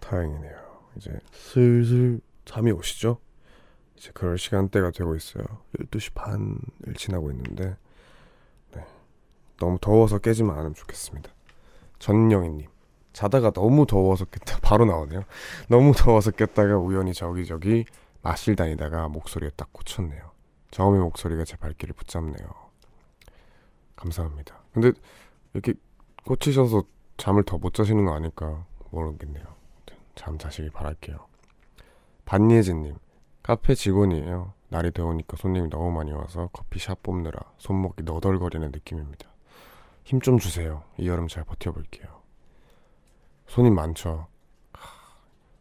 다행이네요. 0.00 0.56
이제 0.96 1.18
슬슬 1.32 2.20
잠이 2.44 2.70
오시죠? 2.70 3.18
이제 3.96 4.10
그럴 4.12 4.36
시간대가 4.36 4.90
되고 4.90 5.16
있어요. 5.16 5.44
12시 5.78 6.12
반을 6.12 6.94
지나고 6.94 7.30
있는데, 7.30 7.74
네. 8.74 8.84
너무 9.56 9.78
더워서 9.80 10.18
깨지만 10.18 10.56
않으면 10.56 10.74
좋겠습니다. 10.74 11.30
전영희님. 11.98 12.68
자다가 13.18 13.50
너무 13.50 13.84
더워서 13.84 14.24
깼다. 14.26 14.60
바로 14.62 14.84
나오네요. 14.84 15.24
너무 15.68 15.92
더워서 15.92 16.30
깼다가 16.30 16.78
우연히 16.78 17.12
저기저기 17.12 17.84
마실 18.22 18.54
다니다가 18.54 19.08
목소리에 19.08 19.50
딱 19.56 19.72
꽂혔네요. 19.72 20.30
저음의 20.70 21.00
목소리가 21.00 21.44
제 21.44 21.56
발길을 21.56 21.94
붙잡네요. 21.94 22.48
감사합니다. 23.96 24.60
근데 24.72 24.92
이렇게 25.52 25.74
꽂히셔서 26.24 26.84
잠을 27.16 27.42
더 27.42 27.58
못 27.58 27.74
자시는 27.74 28.04
거 28.04 28.14
아닐까 28.14 28.64
모르겠네요. 28.90 29.44
잠 30.14 30.38
자시길 30.38 30.70
바랄게요. 30.70 31.18
반예진님, 32.24 32.98
카페 33.42 33.74
직원이에요. 33.74 34.52
날이 34.68 34.92
더우니까 34.92 35.36
손님이 35.38 35.70
너무 35.70 35.90
많이 35.90 36.12
와서 36.12 36.50
커피샷 36.52 37.02
뽑느라 37.02 37.40
손목이 37.58 38.04
너덜거리는 38.04 38.70
느낌입니다. 38.70 39.28
힘 40.04 40.20
좀 40.20 40.38
주세요. 40.38 40.84
이 40.98 41.08
여름 41.08 41.26
잘 41.26 41.42
버텨볼게요. 41.42 42.17
손님 43.48 43.74
많죠. 43.74 44.26
하, 44.72 44.88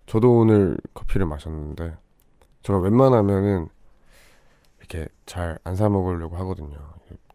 저도 0.06 0.38
오늘 0.40 0.78
커피를 0.94 1.26
마셨는데 1.26 1.98
제가 2.64 2.80
웬만하면은 2.80 3.70
이렇게 4.80 5.08
잘 5.26 5.58
안 5.64 5.76
사 5.76 5.90
먹으려고 5.90 6.38
하거든요. 6.38 6.78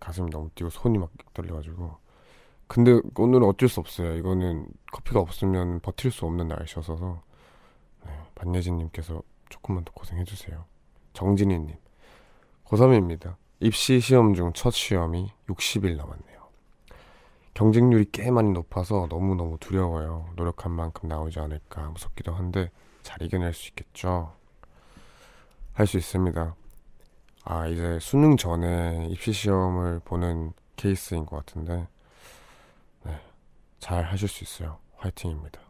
가슴이 0.01 0.31
너무 0.31 0.51
뛰고 0.55 0.71
손이 0.71 0.99
막 0.99 1.11
떨려가지고. 1.35 1.97
근데 2.67 3.01
오늘은 3.17 3.47
어쩔 3.47 3.69
수 3.69 3.81
없어요. 3.81 4.17
이거는 4.17 4.67
커피가 4.93 5.21
없으면 5.21 5.81
버틸 5.81 6.11
수 6.11 6.25
없는 6.27 6.49
날씨여서 6.49 7.23
네, 8.07 8.13
반예진님께서 8.35 9.23
조금만 9.51 9.85
더 9.85 9.93
고생해주세요. 9.93 10.65
정진희님, 11.13 11.77
고3입니다. 12.65 13.37
입시 13.61 14.01
시험 14.01 14.35
중 14.35 14.53
첫 14.55 14.71
시험이 14.73 15.31
60일 15.49 15.97
남았네요. 15.97 16.32
경쟁률이 17.55 18.07
꽤 18.13 18.31
많이 18.31 18.51
높아서 18.51 19.07
너무너무 19.11 19.59
두려워요. 19.59 20.31
노력한 20.37 20.73
만큼 20.73 21.09
나오지 21.09 21.39
않을까 21.41 21.91
무섭기도 21.91 22.33
한데 22.35 22.71
잘 23.03 23.21
이겨낼 23.23 23.53
수 23.53 23.69
있겠죠? 23.69 24.33
할 25.75 25.87
수 25.87 25.97
있습니다. 25.99 26.55
아, 27.45 27.67
이제 27.67 27.99
수능 28.01 28.37
전에 28.37 29.07
입시 29.11 29.33
시험을 29.33 30.01
보는 30.05 30.53
케이스인 30.77 31.27
것 31.27 31.37
같은데, 31.37 31.89
네, 33.05 33.21
잘 33.81 34.05
하실 34.05 34.29
수 34.29 34.45
있어요. 34.45 34.79
화이팅입니다. 34.97 35.61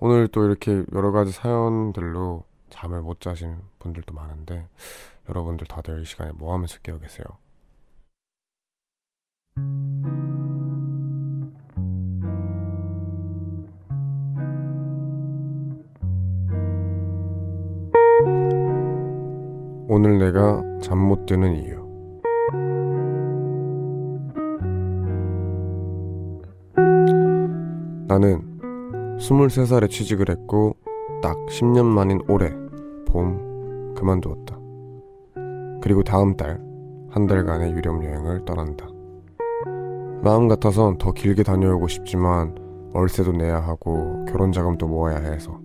오늘 0.00 0.28
또 0.28 0.44
이렇게 0.44 0.84
여러 0.92 1.12
가지 1.12 1.32
사연들로 1.32 2.44
잠을 2.68 3.00
못 3.00 3.20
자신 3.20 3.56
분들도 3.78 4.12
많은데, 4.12 4.68
여러분들 5.28 5.66
다들 5.66 6.02
이 6.02 6.04
시간에 6.04 6.32
뭐 6.32 6.52
하면서 6.52 6.78
깨어 6.80 6.98
계세요? 6.98 7.24
오늘 19.88 20.18
내가 20.18 20.62
잠 20.80 20.98
못 20.98 21.26
드는 21.26 21.54
이유. 21.56 21.84
나는 28.06 28.42
23살에 29.18 29.88
취직을 29.88 30.28
했고 30.30 30.76
딱 31.22 31.36
10년 31.46 31.84
만인 31.84 32.20
올해 32.28 32.50
봄 33.06 33.94
그만두었다. 33.94 34.58
그리고 35.80 36.02
다음 36.02 36.36
달 36.36 36.62
한 37.10 37.28
달간의 37.28 37.70
유럽 37.70 38.02
여행을 38.04 38.44
떠난다. 38.44 38.88
마음 40.24 40.48
같아선 40.48 40.98
더 40.98 41.12
길게 41.12 41.44
다녀오고 41.44 41.86
싶지만 41.86 42.56
월세도 42.92 43.30
내야 43.32 43.60
하고 43.60 44.24
결혼 44.26 44.50
자금도 44.50 44.88
모아야 44.88 45.18
해서 45.18 45.60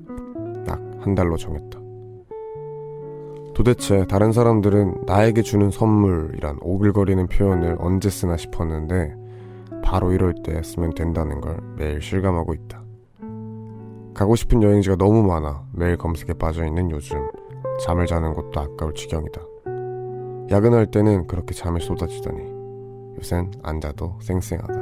딱 0.66 0.80
한 1.00 1.16
달로 1.16 1.38
정했다. 1.38 1.79
도대체 3.60 4.06
다른 4.06 4.32
사람들은 4.32 5.04
나에게 5.06 5.42
주는 5.42 5.70
선물이란 5.70 6.60
오글거리는 6.62 7.28
표현을 7.28 7.76
언제 7.80 8.10
쓰나 8.10 8.38
싶었는데 8.38 9.14
바로 9.84 10.14
이럴 10.14 10.34
때 10.46 10.64
쓰면 10.64 10.94
된다는 10.94 11.42
걸 11.42 11.60
매일 11.76 12.02
실감하고 12.02 12.54
있다. 12.54 12.82
가고 14.14 14.38
싶은 14.38 14.64
여행지가 14.64 14.96
너무 14.96 15.24
많아 15.24 15.66
매일 15.74 15.98
검색에 15.98 16.36
빠져있는 16.36 16.90
요즘 16.92 17.20
잠을 17.84 18.06
자는 18.06 18.34
것도 18.34 18.62
아까울 18.62 18.94
지경이다. 18.94 19.42
야근할 20.52 20.90
때는 20.90 21.28
그렇게 21.28 21.54
잠이 21.54 21.82
쏟아지더니 21.82 22.42
요샌 23.18 23.52
안 23.62 23.82
자도 23.82 24.20
쌩쌩하다. 24.22 24.79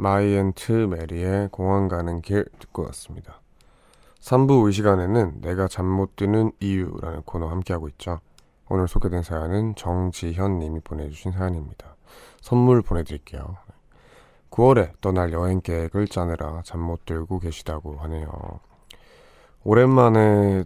마이 0.00 0.24
앤트 0.24 0.72
메리의 0.72 1.48
공항 1.52 1.88
가는 1.88 2.22
길 2.22 2.46
듣고 2.58 2.84
왔습니다. 2.86 3.40
3부 4.20 4.70
이 4.70 4.72
시간에는 4.72 5.40
내가 5.42 5.68
잠 5.68 5.86
못 5.86 6.16
드는 6.16 6.52
이유라는 6.60 7.22
코너 7.22 7.48
함께하고 7.48 7.88
있죠. 7.88 8.20
오늘 8.68 8.88
소개된 8.88 9.22
사연은 9.22 9.74
정지현 9.74 10.58
님이 10.58 10.80
보내주신 10.80 11.32
사연입니다. 11.32 11.96
선물 12.40 12.82
보내드릴게요. 12.82 13.56
9월에 14.50 14.92
떠날 15.00 15.32
여행 15.32 15.60
계획을 15.60 16.08
짜느라 16.08 16.62
잠 16.64 16.80
못 16.80 17.04
들고 17.04 17.38
계시다고 17.38 17.96
하네요. 17.98 18.28
오랜만에 19.64 20.64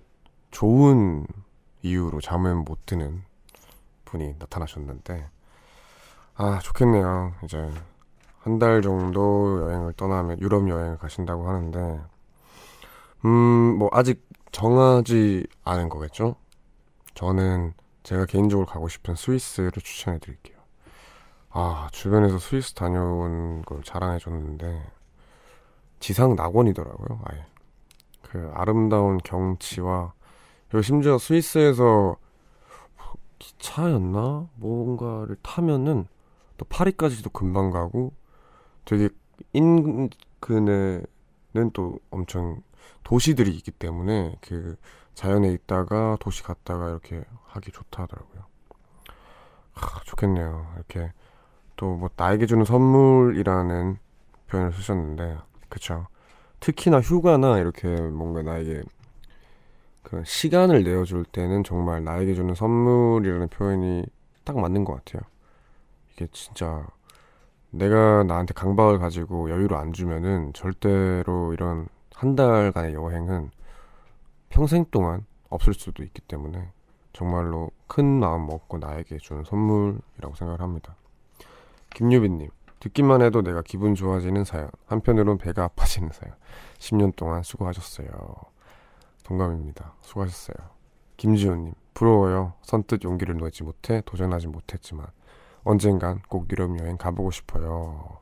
좋은 0.51 1.27
이유로 1.83 2.21
잠을 2.21 2.55
못 2.55 2.87
드는 2.87 3.23
분이 4.05 4.37
나타나셨는데, 4.39 5.29
아, 6.37 6.59
좋겠네요. 6.63 7.35
이제 7.45 7.71
한 8.45 8.59
달 8.59 8.83
정도 8.83 9.63
여행을 9.63 9.95
떠나면 9.95 10.39
유럽 10.41 10.69
여행을 10.69 10.99
가신다고 10.99 11.49
하는데 11.49 12.03
음, 13.25 13.31
뭐 13.79 13.89
아직 13.93 14.23
정하지 14.53 15.47
않은 15.65 15.89
거겠죠? 15.89 16.37
저는 17.15 17.73
제가 18.03 18.27
개인적으로 18.27 18.67
가고 18.67 18.89
싶은 18.89 19.15
스위스를 19.15 19.73
추천해 19.73 20.19
드릴게요. 20.19 20.59
아, 21.51 21.89
주변에서 21.93 22.39
스위스 22.39 22.75
다녀온 22.75 23.63
걸 23.63 23.83
자랑해 23.83 24.19
줬는데 24.19 24.85
지상 26.01 26.37
낙원이더라고요, 26.37 27.21
아예. 27.25 27.47
그 28.23 28.51
아름다운 28.53 29.19
경치와 29.25 30.13
그리고 30.69 30.83
심지어 30.83 31.17
스위스에서 31.17 32.17
기차였나? 33.39 34.49
뭔가를 34.57 35.37
타면은 35.43 36.07
또 36.59 36.65
파리까지도 36.67 37.31
금방 37.31 37.71
가고 37.71 38.13
되게 38.85 39.09
인근에는 39.53 41.07
또 41.73 41.99
엄청 42.11 42.63
도시들이 43.03 43.51
있기 43.57 43.71
때문에 43.73 44.37
그 44.41 44.77
자연에 45.15 45.53
있다가 45.53 46.17
도시 46.21 46.43
갔다가 46.43 46.89
이렇게 46.89 47.25
하기 47.47 47.71
좋다 47.73 48.03
하더라고요. 48.05 48.45
하, 49.73 50.01
좋겠네요. 50.05 50.73
이렇게 50.77 51.13
또 51.77 51.97
뭐 51.97 52.09
나에게 52.17 52.47
주는 52.47 52.65
선물이라는 52.65 53.99
표현을 54.49 54.73
쓰셨는데 54.73 55.39
그쵸. 55.69 56.07
특히나 56.61 57.01
휴가나 57.01 57.59
이렇게 57.59 57.89
뭔가 57.89 58.43
나에게 58.43 58.83
그런 60.03 60.25
시간을 60.25 60.85
내어줄 60.85 61.25
때는 61.25 61.65
정말 61.65 62.05
나에게 62.05 62.35
주는 62.35 62.55
선물이라는 62.55 63.49
표현이 63.49 64.05
딱 64.45 64.59
맞는 64.59 64.85
것 64.85 64.95
같아요. 65.05 65.23
이게 66.13 66.27
진짜 66.33 66.87
내가 67.75 68.23
나한테 68.23 68.55
강박을 68.55 68.99
가지고 69.01 69.51
여유를 69.51 69.77
안 69.77 69.93
주면은 69.93 70.53
절대로 70.53 71.53
이런 71.53 71.89
한 72.15 72.37
달간의 72.37 72.95
여행은 72.95 73.51
평생 74.49 74.85
동안 74.93 75.27
없을 75.51 75.75
수도 75.75 76.05
있기 76.05 76.21
때문에 76.23 76.71
정말로 77.13 77.71
큰 77.89 78.05
마음 78.05 78.47
먹고 78.47 78.79
나에게 78.79 79.19
주는 79.19 79.43
선물이라고 79.43 80.35
생각을 80.37 80.61
합니다. 80.61 80.95
김유빈님, 81.95 82.49
듣기만 82.79 83.23
해도 83.23 83.43
내가 83.43 83.63
기분 83.63 83.97
좋아지는 83.97 84.45
사연, 84.45 84.71
한편으론 84.87 85.39
배가 85.39 85.65
아파지는 85.65 86.11
사연. 86.13 86.35
10년 86.79 87.15
동안 87.17 87.43
수고하셨어요. 87.43 88.09
동감입니다. 89.25 89.95
수고하셨어요. 90.01 90.57
김지훈님, 91.17 91.75
부러워요. 91.93 92.55
선뜻 92.63 93.05
용기를 93.05 93.37
내지 93.39 93.65
못해 93.65 94.03
도전하지 94.05 94.49
못했지만 94.49 95.07
언젠간 95.65 96.23
꼭 96.29 96.51
유럽 96.51 96.79
여행 96.79 96.97
가보고 96.97 97.31
싶어요. 97.31 98.19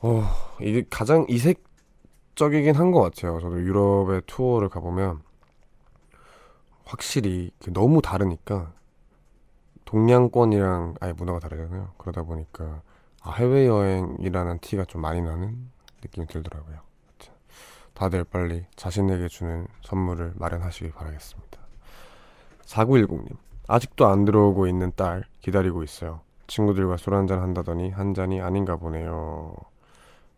어, 0.00 0.22
이게 0.60 0.84
가장 0.90 1.24
이색적이긴 1.28 2.74
한 2.74 2.90
것 2.92 3.00
같아요. 3.00 3.40
저도 3.40 3.60
유럽의 3.60 4.22
투어를 4.26 4.68
가보면 4.68 5.22
확실히 6.84 7.50
그 7.62 7.72
너무 7.72 8.02
다르니까 8.02 8.72
동양권이랑 9.84 10.96
아예 11.00 11.12
문화가 11.12 11.38
다르잖아요. 11.38 11.92
그러다 11.98 12.22
보니까 12.22 12.82
아, 13.22 13.32
해외여행이라는 13.32 14.58
티가 14.60 14.84
좀 14.84 15.00
많이 15.00 15.22
나는 15.22 15.70
느낌이 16.02 16.26
들더라고요. 16.26 16.80
자, 17.18 17.32
다들 17.94 18.24
빨리 18.24 18.66
자신에게 18.76 19.28
주는 19.28 19.66
선물을 19.82 20.34
마련하시길 20.36 20.92
바라겠습니다. 20.92 21.58
4910님, 22.66 23.36
아직도 23.66 24.06
안 24.06 24.24
들어오고 24.24 24.66
있는 24.66 24.92
딸 24.96 25.24
기다리고 25.40 25.82
있어요. 25.82 26.20
친구들과 26.46 26.96
술 26.96 27.14
한잔 27.14 27.40
한다더니 27.40 27.90
한 27.90 28.14
잔이 28.14 28.40
아닌가 28.40 28.76
보네요. 28.76 29.54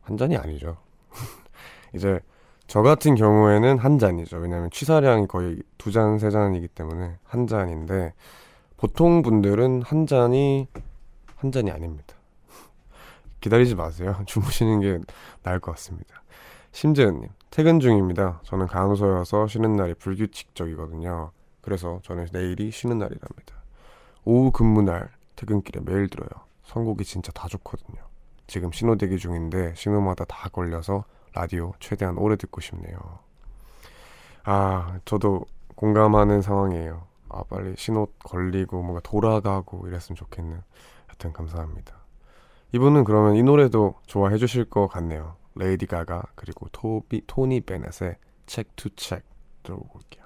한 0.03 0.17
잔이 0.17 0.37
아니죠. 0.37 0.77
이제 1.95 2.21
저 2.67 2.83
같은 2.83 3.15
경우에는 3.15 3.79
한 3.79 3.99
잔이죠. 3.99 4.39
왜냐면 4.39 4.71
취사량이 4.71 5.27
거의 5.27 5.63
두 5.79 5.93
잔, 5.93 6.19
세 6.19 6.31
잔이기 6.31 6.69
때문에 6.69 7.17
한 7.25 7.47
잔인데 7.47 8.13
보통 8.77 9.23
분들은 9.23 9.83
한 9.83 10.07
잔이 10.07 10.69
한 11.37 11.53
잔이 11.53 11.71
아닙니다. 11.71 12.15
기다리지 13.41 13.75
마세요. 13.75 14.17
주무시는 14.27 14.81
게 14.81 14.99
나을 15.43 15.61
것 15.61 15.73
같습니다. 15.73 16.23
심재은님, 16.73 17.29
퇴근 17.51 17.81
중입니다. 17.81 18.41
저는 18.45 18.67
간호사여서 18.67 19.47
쉬는 19.47 19.77
날이 19.77 19.95
불규칙적이거든요. 19.95 21.31
그래서 21.67 21.99
저는 22.05 22.29
내일이 22.31 22.71
쉬는 22.71 22.97
날이랍니다. 22.99 23.57
오후 24.25 24.53
근무날 24.53 25.11
퇴근길에 25.35 25.81
매일 25.85 26.09
들어요. 26.09 26.29
선곡이 26.63 27.05
진짜 27.05 27.33
다 27.33 27.49
좋거든요. 27.49 28.01
지금 28.47 28.71
신호 28.71 28.95
대기 28.95 29.19
중인데 29.19 29.75
신호마다 29.75 30.27
다 30.27 30.49
걸려서 30.49 31.05
라디오 31.35 31.73
최대한 31.81 32.19
오래 32.19 32.37
듣고 32.37 32.61
싶네요. 32.61 32.97
아, 34.45 35.01
저도 35.05 35.45
공감하는 35.75 36.41
상황이에요. 36.41 37.05
아, 37.31 37.43
빨리 37.43 37.75
신호 37.77 38.07
걸리고 38.21 38.81
뭔가 38.83 39.01
돌아가고 39.01 39.89
이랬으면 39.89 40.15
좋겠는. 40.15 40.63
하여튼 41.09 41.33
감사합니다. 41.33 41.97
이분은 42.75 43.03
그러면 43.03 43.35
이 43.35 43.43
노래도 43.43 43.97
좋아해 44.07 44.39
주실 44.39 44.67
것 44.67 44.87
같네요. 44.87 45.35
레이디 45.57 45.87
가가 45.87 46.23
그리고 46.37 46.69
토비, 46.71 47.23
토니 47.27 47.63
베넷의 47.63 48.19
책투책 48.47 49.25
들어보고 49.65 49.99
올게요. 49.99 50.26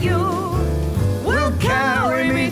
You 0.00 0.18
will 1.24 1.52
carry 1.58 2.30
me 2.30 2.47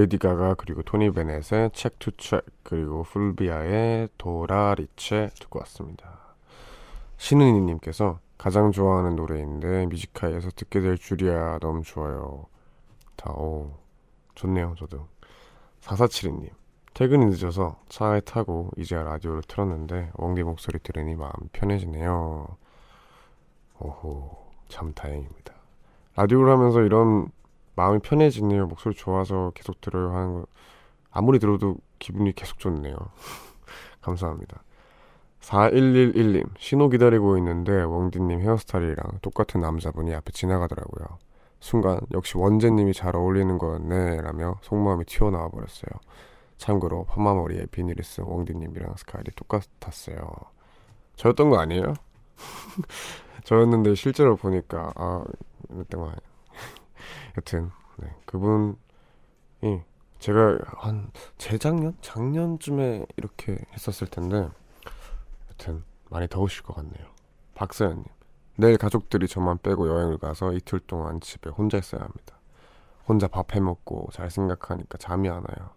레이디 0.00 0.16
가가 0.16 0.54
그리고 0.54 0.82
토니 0.82 1.10
베넷의 1.10 1.72
Cheek 1.74 1.98
to 1.98 2.10
Cheek 2.12 2.46
그리고 2.62 3.02
풀비아의 3.02 4.08
도라리체 4.16 5.28
듣고 5.38 5.58
왔습니다. 5.58 6.36
신은이님께서 7.18 8.18
가장 8.38 8.72
좋아하는 8.72 9.14
노래인데 9.16 9.84
Music 9.86 10.10
High에서 10.10 10.48
듣게 10.56 10.80
될 10.80 10.96
줄이야 10.96 11.58
너무 11.58 11.82
좋아요. 11.82 12.46
다, 13.16 13.30
오, 13.32 13.72
좋네요 14.36 14.74
저도. 14.78 15.06
4472님 15.82 16.48
퇴근이 16.94 17.26
늦어서 17.26 17.78
차에 17.90 18.20
타고 18.20 18.70
이제야 18.78 19.02
라디오를 19.02 19.42
틀었는데 19.42 20.12
웡디 20.14 20.44
목소리 20.44 20.78
들으니 20.78 21.14
마음 21.14 21.32
편해지네요. 21.52 22.46
오호 23.80 24.50
참 24.68 24.94
다행입니다. 24.94 25.52
라디오를 26.16 26.50
하면서 26.50 26.80
이런 26.80 27.30
마음이 27.80 28.00
편해지네요. 28.00 28.66
목소리 28.66 28.94
좋아서 28.94 29.52
계속 29.54 29.80
들어요 29.80 30.14
하는 30.14 30.34
거 30.34 30.46
아무리 31.10 31.38
들어도 31.38 31.78
기분이 31.98 32.34
계속 32.34 32.58
좋네요. 32.58 32.94
감사합니다. 34.02 34.62
4111님 35.40 36.44
신호 36.58 36.90
기다리고 36.90 37.38
있는데 37.38 37.82
웡디님 37.82 38.40
헤어스타일이랑 38.40 39.20
똑같은 39.22 39.62
남자분이 39.62 40.14
앞에 40.14 40.30
지나가더라고요. 40.32 41.18
순간 41.58 42.00
역시 42.12 42.36
원재님이 42.36 42.92
잘 42.92 43.16
어울리는 43.16 43.56
거네 43.56 44.20
라며 44.20 44.58
속마음이 44.60 45.06
튀어나와 45.06 45.48
버렸어요. 45.48 45.90
참고로 46.58 47.04
파마머리에 47.04 47.66
비닐을 47.70 48.04
쓴 48.04 48.24
웡디님이랑 48.24 48.96
스타일이 48.98 49.30
똑같았어요. 49.34 50.30
저였던 51.16 51.48
거 51.48 51.58
아니에요? 51.58 51.94
저였는데 53.44 53.94
실제로 53.94 54.36
보니까 54.36 54.92
아 54.96 55.24
이랬던 55.70 56.00
거 56.00 56.06
아니에요. 56.08 56.29
여튼 57.36 57.70
네, 57.96 58.14
그분이 58.26 58.76
제가 60.18 60.58
한 60.76 61.10
재작년 61.38 61.96
작년쯤에 62.00 63.06
이렇게 63.16 63.58
했었을 63.72 64.06
텐데 64.06 64.48
여튼 65.50 65.84
많이 66.10 66.28
더우실 66.28 66.62
것 66.62 66.74
같네요. 66.76 67.06
박서연님 67.54 68.04
내일 68.56 68.76
가족들이 68.76 69.26
저만 69.28 69.58
빼고 69.58 69.88
여행을 69.88 70.18
가서 70.18 70.52
이틀 70.52 70.80
동안 70.80 71.20
집에 71.20 71.50
혼자 71.50 71.78
있어야 71.78 72.02
합니다. 72.02 72.36
혼자 73.06 73.26
밥 73.26 73.54
해먹고 73.54 74.08
잘 74.12 74.30
생각하니까 74.30 74.98
잠이 74.98 75.28
안 75.28 75.36
와요. 75.36 75.70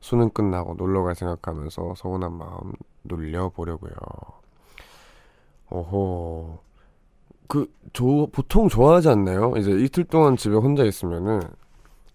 수능 0.00 0.30
끝나고 0.30 0.74
놀러 0.74 1.02
갈 1.02 1.14
생각하면서 1.14 1.94
서운한 1.96 2.32
마음 2.32 2.72
눌려보려고요. 3.04 3.92
오호 5.70 6.58
그 7.50 7.68
조, 7.92 8.28
보통 8.28 8.68
좋아하지 8.68 9.08
않나요? 9.08 9.54
이제 9.56 9.72
이틀 9.72 10.04
동안 10.04 10.36
집에 10.36 10.54
혼자 10.54 10.84
있으면은 10.84 11.40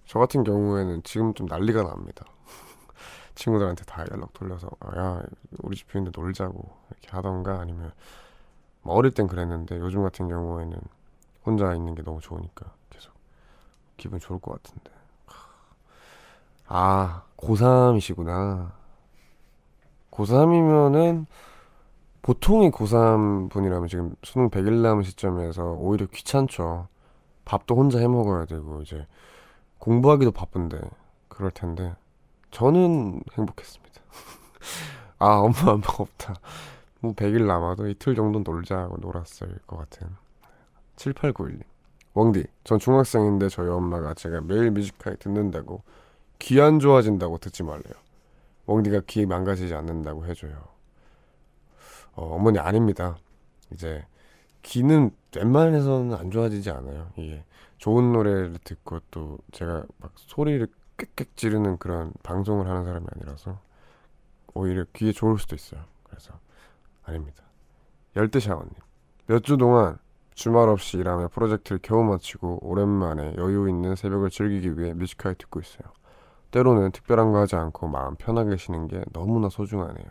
저 0.05 0.17
같은 0.17 0.45
경우에는 0.45 1.03
지금 1.03 1.33
좀 1.33 1.45
난리가 1.47 1.83
납니다. 1.83 2.23
친구들한테 3.35 3.83
다 3.83 4.05
연락 4.13 4.31
돌려서 4.31 4.69
아, 4.79 4.97
야 4.97 5.21
우리 5.59 5.75
집 5.75 5.93
있는데 5.93 6.17
놀자고 6.17 6.69
이렇게 6.89 7.09
하던가 7.09 7.59
아니면 7.59 7.91
뭐 8.81 8.95
어릴 8.95 9.11
땐 9.11 9.27
그랬는데 9.27 9.77
요즘 9.79 10.03
같은 10.03 10.29
경우에는 10.29 10.79
혼자 11.45 11.73
있는 11.73 11.95
게 11.95 12.01
너무 12.01 12.21
좋으니까 12.21 12.71
계속 12.89 13.11
기분 13.97 14.19
좋을 14.19 14.39
것 14.39 14.63
같은데 14.63 14.89
아 16.67 17.23
고3이시구나 17.35 18.71
고3이면은 20.11 21.25
보통의 22.25 22.71
고3 22.71 23.51
분이라면 23.51 23.87
지금 23.87 24.15
수능 24.23 24.49
100일 24.49 24.81
남은 24.81 25.03
시점에서 25.03 25.73
오히려 25.73 26.07
귀찮죠. 26.07 26.87
밥도 27.45 27.75
혼자 27.75 27.99
해 27.99 28.07
먹어야 28.07 28.45
되고 28.45 28.81
이제 28.81 29.05
공부하기도 29.77 30.31
바쁜데 30.31 30.81
그럴 31.27 31.51
텐데 31.51 31.93
저는 32.49 33.21
행복했습니다. 33.37 34.01
아 35.19 35.35
엄마 35.35 35.73
아빠가 35.73 35.97
없다. 35.99 36.33
뭐 37.01 37.13
100일 37.13 37.45
남아도 37.45 37.87
이틀 37.89 38.15
정도 38.15 38.39
놀자 38.39 38.75
하고 38.75 38.97
놀았을 38.97 39.59
것 39.67 39.77
같은 39.77 40.07
7891님 40.95 41.61
왕디 42.15 42.43
전 42.63 42.79
중학생인데 42.79 43.49
저희 43.49 43.69
엄마가 43.69 44.15
제가 44.15 44.41
매일 44.41 44.71
뮤지컬 44.71 45.15
듣는다고 45.17 45.83
귀 46.39 46.59
안 46.59 46.79
좋아진다고 46.79 47.37
듣지 47.37 47.61
말래요. 47.61 47.93
왕디가 48.65 49.01
귀 49.05 49.27
망가지지 49.27 49.75
않는다고 49.75 50.25
해줘요. 50.25 50.74
어, 52.15 52.35
어머니 52.35 52.59
아닙니다. 52.59 53.17
이제 53.73 54.05
귀는 54.63 55.11
웬만해서는 55.35 56.15
안 56.15 56.31
좋아지지 56.31 56.69
않아요. 56.71 57.09
이게 57.17 57.43
좋은 57.77 58.11
노래를 58.13 58.57
듣고 58.63 58.99
또 59.11 59.37
제가 59.51 59.83
막 59.99 60.11
소리를 60.15 60.67
꽥꽥 60.97 61.35
지르는 61.35 61.77
그런 61.77 62.13
방송을 62.23 62.67
하는 62.69 62.85
사람이 62.85 63.05
아니라서 63.15 63.59
오히려 64.53 64.85
귀에 64.93 65.11
좋을 65.11 65.37
수도 65.37 65.55
있어요. 65.55 65.81
그래서 66.03 66.33
아닙니다. 67.03 67.43
열대 68.15 68.39
샤워님 68.39 68.71
몇 69.27 69.41
주 69.43 69.57
동안 69.57 69.97
주말 70.33 70.69
없이 70.69 70.97
일하며 70.97 71.29
프로젝트를 71.29 71.79
겨우 71.81 72.03
마치고 72.03 72.59
오랜만에 72.61 73.35
여유 73.37 73.69
있는 73.69 73.95
새벽을 73.95 74.29
즐기기 74.29 74.77
위해 74.79 74.93
뮤지컬 74.93 75.35
듣고 75.35 75.59
있어요. 75.59 75.91
때로는 76.51 76.91
특별한 76.91 77.31
거 77.31 77.39
하지 77.39 77.55
않고 77.55 77.87
마음 77.87 78.15
편하게 78.15 78.57
쉬는 78.57 78.87
게 78.87 79.03
너무나 79.13 79.49
소중하네요. 79.49 80.05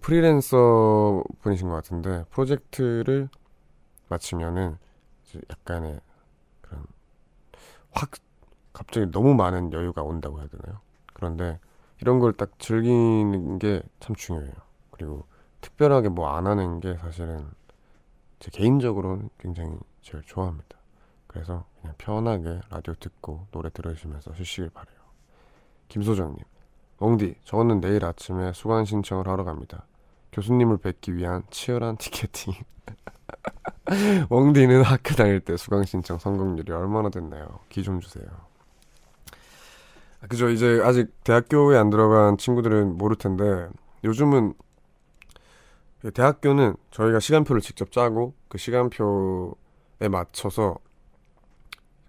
프리랜서 0.00 1.22
분이신 1.40 1.68
것 1.68 1.74
같은데 1.74 2.24
프로젝트를 2.30 3.28
마치면은 4.08 4.78
약간의 5.50 6.00
그런 6.62 6.84
확 7.92 8.10
갑자기 8.72 9.10
너무 9.10 9.34
많은 9.34 9.72
여유가 9.72 10.02
온다고 10.02 10.38
해야 10.40 10.48
되나요? 10.48 10.80
그런데 11.12 11.58
이런 12.00 12.18
걸 12.20 12.32
딱 12.32 12.58
즐기는 12.58 13.58
게 13.58 13.82
참 14.00 14.14
중요해요. 14.16 14.52
그리고 14.90 15.24
특별하게 15.60 16.08
뭐 16.08 16.28
안 16.28 16.46
하는 16.46 16.80
게 16.80 16.96
사실은 16.98 17.48
제 18.38 18.50
개인적으로는 18.50 19.30
굉장히 19.38 19.76
제일 20.02 20.22
좋아합니다. 20.24 20.76
그래서 21.26 21.64
그냥 21.80 21.94
편하게 21.98 22.60
라디오 22.70 22.94
듣고 22.94 23.46
노래 23.50 23.70
들으시면서 23.70 24.34
쉬시길 24.34 24.70
바래요. 24.70 24.96
김소정님, 25.88 26.38
엉디, 26.98 27.34
저는 27.44 27.80
내일 27.80 28.04
아침에 28.04 28.52
수강 28.52 28.84
신청을 28.84 29.28
하러 29.28 29.44
갑니다. 29.44 29.86
교수님을 30.32 30.78
뵙기 30.78 31.16
위한 31.16 31.42
치열한 31.50 31.96
티켓팅. 31.96 32.54
엉디는 34.30 34.82
학교 34.82 35.14
다닐 35.14 35.40
때 35.40 35.56
수강 35.56 35.84
신청 35.84 36.18
성공률이 36.18 36.72
얼마나 36.72 37.10
됐나요? 37.10 37.60
기 37.68 37.82
좀 37.82 38.00
주세요. 38.00 38.24
아, 40.20 40.26
그죠. 40.26 40.48
이제 40.48 40.80
아직 40.82 41.12
대학교에 41.24 41.76
안 41.76 41.90
들어간 41.90 42.38
친구들은 42.38 42.96
모를 42.96 43.16
텐데 43.16 43.68
요즘은 44.04 44.54
그 46.00 46.10
대학교는 46.12 46.76
저희가 46.90 47.20
시간표를 47.20 47.60
직접 47.62 47.90
짜고 47.92 48.34
그 48.48 48.58
시간표에 48.58 50.08
맞춰서 50.10 50.76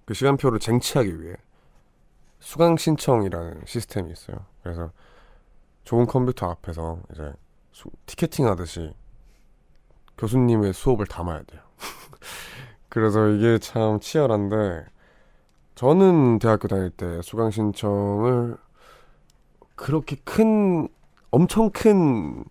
그 0.05 0.13
시간표를 0.13 0.59
쟁취하기 0.59 1.21
위해 1.21 1.36
수강 2.45 2.77
신청이라는 2.77 3.63
시스템이 3.65 4.11
있어요. 4.11 4.37
그래서 4.61 4.91
좋은 5.83 6.05
컴퓨터 6.05 6.47
앞에서 6.51 6.99
이제 7.11 7.33
수- 7.71 7.89
티켓팅 8.05 8.47
하듯이 8.47 8.93
교수님의 10.19 10.73
수업을 10.73 11.07
담아야 11.07 11.41
돼요. 11.41 11.61
그래서 12.87 13.29
이게 13.29 13.57
참 13.57 13.99
치열한데 13.99 14.85
저는 15.73 16.37
대학교 16.37 16.67
다닐 16.67 16.91
때 16.91 17.19
수강 17.23 17.49
신청을 17.49 18.57
그렇게 19.75 20.15
큰 20.23 20.87
엄청 21.31 21.71
큰 21.71 22.45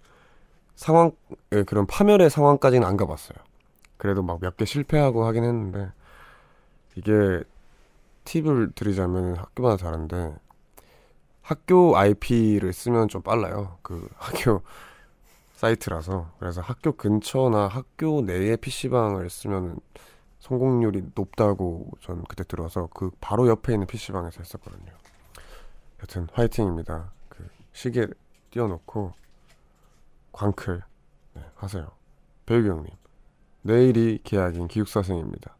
상황 0.74 1.12
예, 1.52 1.62
그런 1.62 1.86
파멸의 1.86 2.30
상황까지는 2.30 2.86
안 2.86 2.96
가봤어요. 2.96 3.38
그래도 3.96 4.24
막 4.24 4.40
몇 4.42 4.56
개 4.56 4.64
실패하고 4.64 5.24
하긴 5.24 5.44
했는데 5.44 5.92
이게 6.96 7.44
팁을 8.24 8.72
드리자면 8.74 9.36
학교마다 9.36 9.76
다른데 9.76 10.36
학교 11.42 11.96
IP를 11.96 12.72
쓰면 12.72 13.08
좀 13.08 13.22
빨라요. 13.22 13.78
그 13.82 14.08
학교 14.16 14.62
사이트라서 15.54 16.32
그래서 16.38 16.60
학교 16.60 16.92
근처나 16.92 17.68
학교 17.68 18.22
내에 18.22 18.56
PC방을 18.56 19.30
쓰면 19.30 19.78
성공률이 20.40 21.10
높다고 21.14 21.90
전 22.00 22.22
그때 22.24 22.44
들어서 22.44 22.88
그 22.92 23.10
바로 23.20 23.48
옆에 23.48 23.72
있는 23.72 23.86
PC방에서 23.86 24.40
했었거든요. 24.40 24.92
여튼 26.02 26.28
화이팅입니다. 26.32 27.12
그 27.28 27.48
시계 27.72 28.06
띄워놓고 28.50 29.12
광클 30.32 30.82
네, 31.34 31.42
하세요. 31.54 31.90
배우경님 32.46 32.90
내일이 33.62 34.20
계약인 34.22 34.68
기숙사생입니다. 34.68 35.56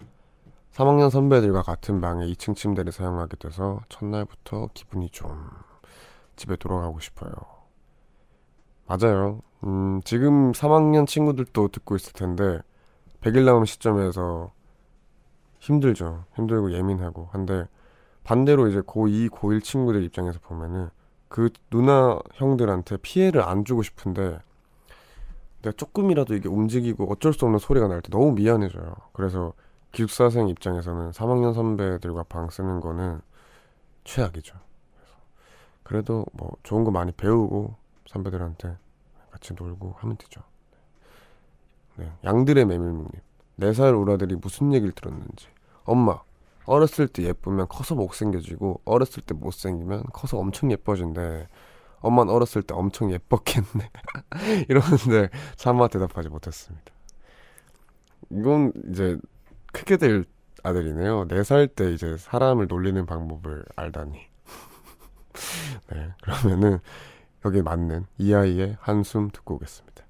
3학년 0.75 1.09
선배들과 1.09 1.63
같은 1.63 2.01
방에 2.01 2.27
2층 2.27 2.57
침대를 2.57 2.91
사용하게 2.93 3.37
돼서 3.37 3.81
첫날부터 3.89 4.69
기분이 4.75 5.09
좀 5.11 5.49
집에 6.37 6.57
돌아가고 6.57 6.99
싶어요. 6.99 7.33
맞아요. 8.87 9.41
음, 9.65 10.01
지금 10.05 10.53
3학년 10.53 11.07
친구들도 11.07 11.69
듣고 11.69 11.95
있을 11.97 12.13
텐데 12.13 12.61
100일 13.21 13.45
남은 13.45 13.65
시점에서 13.67 14.53
힘들죠. 15.61 16.25
힘들고 16.35 16.73
예민하고 16.73 17.29
한데 17.33 17.67
반대로 18.25 18.67
이제 18.69 18.81
고2, 18.81 19.31
고1 19.31 19.63
친구들 19.63 20.03
입장에서 20.03 20.41
보면은 20.41 20.91
그 21.29 21.51
누나 21.71 22.19
형들한테 22.35 22.97
피해를 22.99 23.43
안 23.43 23.65
주고 23.65 23.83
싶은데 23.83 24.39
내가 25.63 25.73
조금이라도 25.77 26.35
이게 26.35 26.49
움직이고 26.49 27.11
어쩔 27.11 27.33
수 27.33 27.45
없는 27.45 27.59
소리가 27.61 27.87
날 27.89 28.03
때 28.03 28.09
너무 28.11 28.33
미안해져요. 28.33 28.95
그래서 29.13 29.55
기숙사생 29.95 30.49
입장에서는 30.49 31.13
3학년 31.13 31.55
선배들과 31.55 32.25
방 32.25 32.51
쓰는 32.51 32.81
거는 32.81 33.21
최악이죠. 34.03 34.57
그래서 34.97 35.17
그래도 35.83 36.27
뭐 36.33 36.53
좋은 36.63 36.85
거 36.85 36.91
많이 36.91 37.13
배우고 37.13 37.77
선배들한테 38.09 38.77
같이 39.31 39.55
놀고 39.55 39.95
하면 39.99 40.17
되죠. 40.17 40.43
네, 41.97 42.13
양들의 42.25 42.65
메밀묵님. 42.65 43.11
4살 43.61 44.01
우라들이 44.01 44.35
무슨 44.35 44.73
얘기를 44.73 44.93
들었는지. 44.93 45.47
엄마, 45.85 46.21
어렸을 46.67 47.07
때 47.07 47.23
예쁘면 47.23 47.69
커서 47.69 47.95
못생겨지고 47.95 48.81
어렸을 48.85 49.23
때 49.23 49.33
못생기면 49.35 50.05
커서 50.13 50.39
엄청 50.39 50.73
예뻐진대. 50.73 51.49
엄마는 52.01 52.33
어렸을 52.35 52.63
때 52.63 52.75
엄청 52.75 53.13
예뻤겠네. 53.13 53.91
이러는데 54.69 55.31
차마 55.57 55.87
대답하지 55.89 56.29
못했습니다. 56.29 56.93
이건 58.31 58.73
이제 58.91 59.19
크게 59.75 59.99
될 59.99 60.25
아들이네요. 60.63 61.27
4살 61.29 61.75
때 61.75 61.93
이제 61.93 62.17
사람을 62.17 62.69
놀리는 62.69 63.05
방법을 63.05 63.65
알다니. 63.77 64.15
네, 65.93 66.15
그러면은 66.23 66.79
여기에 67.45 67.63
맞는 67.63 68.07
이 68.17 68.33
아이의 68.33 68.79
한숨 68.81 69.29
듣고 69.31 69.57
오겠습니다. 69.57 70.05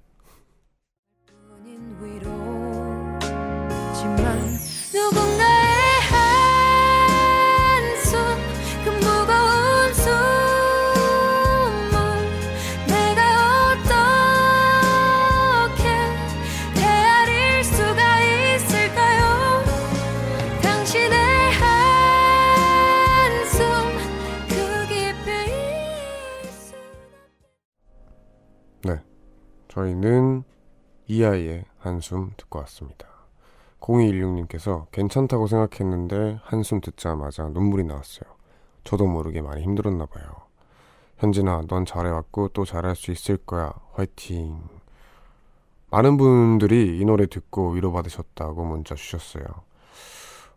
이 31.15 31.23
아이의 31.23 31.63
한숨 31.79 32.31
듣고 32.35 32.59
왔습니다. 32.59 33.07
0216님께서 33.79 34.87
괜찮다고 34.91 35.47
생각했는데 35.47 36.41
한숨 36.43 36.81
듣자마자 36.81 37.47
눈물이 37.47 37.85
나왔어요. 37.85 38.29
저도 38.83 39.07
모르게 39.07 39.41
많이 39.41 39.63
힘들었나 39.63 40.07
봐요. 40.07 40.25
현진아, 41.19 41.67
넌 41.69 41.85
잘해왔고 41.85 42.49
또 42.49 42.65
잘할 42.65 42.97
수 42.97 43.11
있을 43.11 43.37
거야. 43.37 43.71
화이팅. 43.93 44.61
많은 45.89 46.17
분들이 46.17 46.99
이 46.99 47.05
노래 47.05 47.27
듣고 47.27 47.69
위로받으셨다고 47.69 48.65
문자 48.65 48.93
주셨어요. 48.95 49.45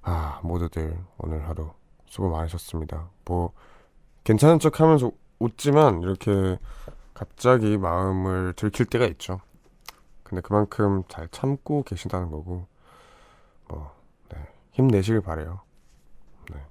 아, 0.02 0.40
모두들 0.42 0.98
오늘 1.18 1.48
하루 1.48 1.70
수고 2.06 2.30
많으셨습니다. 2.30 3.10
뭐, 3.26 3.52
괜찮은 4.24 4.58
척 4.58 4.80
하면서 4.80 5.12
웃지만 5.38 6.02
이렇게 6.02 6.58
갑자기 7.14 7.78
마음을 7.78 8.54
들킬 8.54 8.86
때가 8.86 9.04
있죠. 9.06 9.40
근데 10.28 10.42
그만큼 10.42 11.04
잘 11.08 11.28
참고 11.28 11.82
계신다는 11.82 12.30
거고, 12.30 12.66
뭐, 13.68 13.94
네, 14.28 14.38
힘내시길 14.72 15.22
바래요. 15.22 15.60
네. 16.52 16.62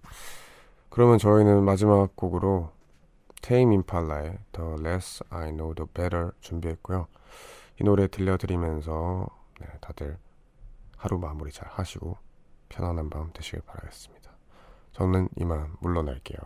그러면 0.89 1.17
저희는 1.17 1.63
마지막 1.63 2.15
곡으로 2.15 2.71
테임 3.41 3.71
임팔라의 3.71 4.37
The 4.51 4.73
Less 4.79 5.23
I 5.29 5.51
Know 5.51 5.73
The 5.73 5.87
Better 5.93 6.31
준비했고요. 6.41 7.07
이 7.79 7.83
노래 7.83 8.07
들려드리면서 8.07 9.27
네, 9.59 9.67
다들 9.81 10.17
하루 10.97 11.17
마무리 11.17 11.51
잘 11.51 11.67
하시고 11.69 12.17
편안한 12.69 13.09
밤 13.09 13.31
되시길 13.33 13.61
바라겠습니다. 13.61 14.31
저는 14.91 15.29
이만 15.37 15.75
물러날게요. 15.79 16.39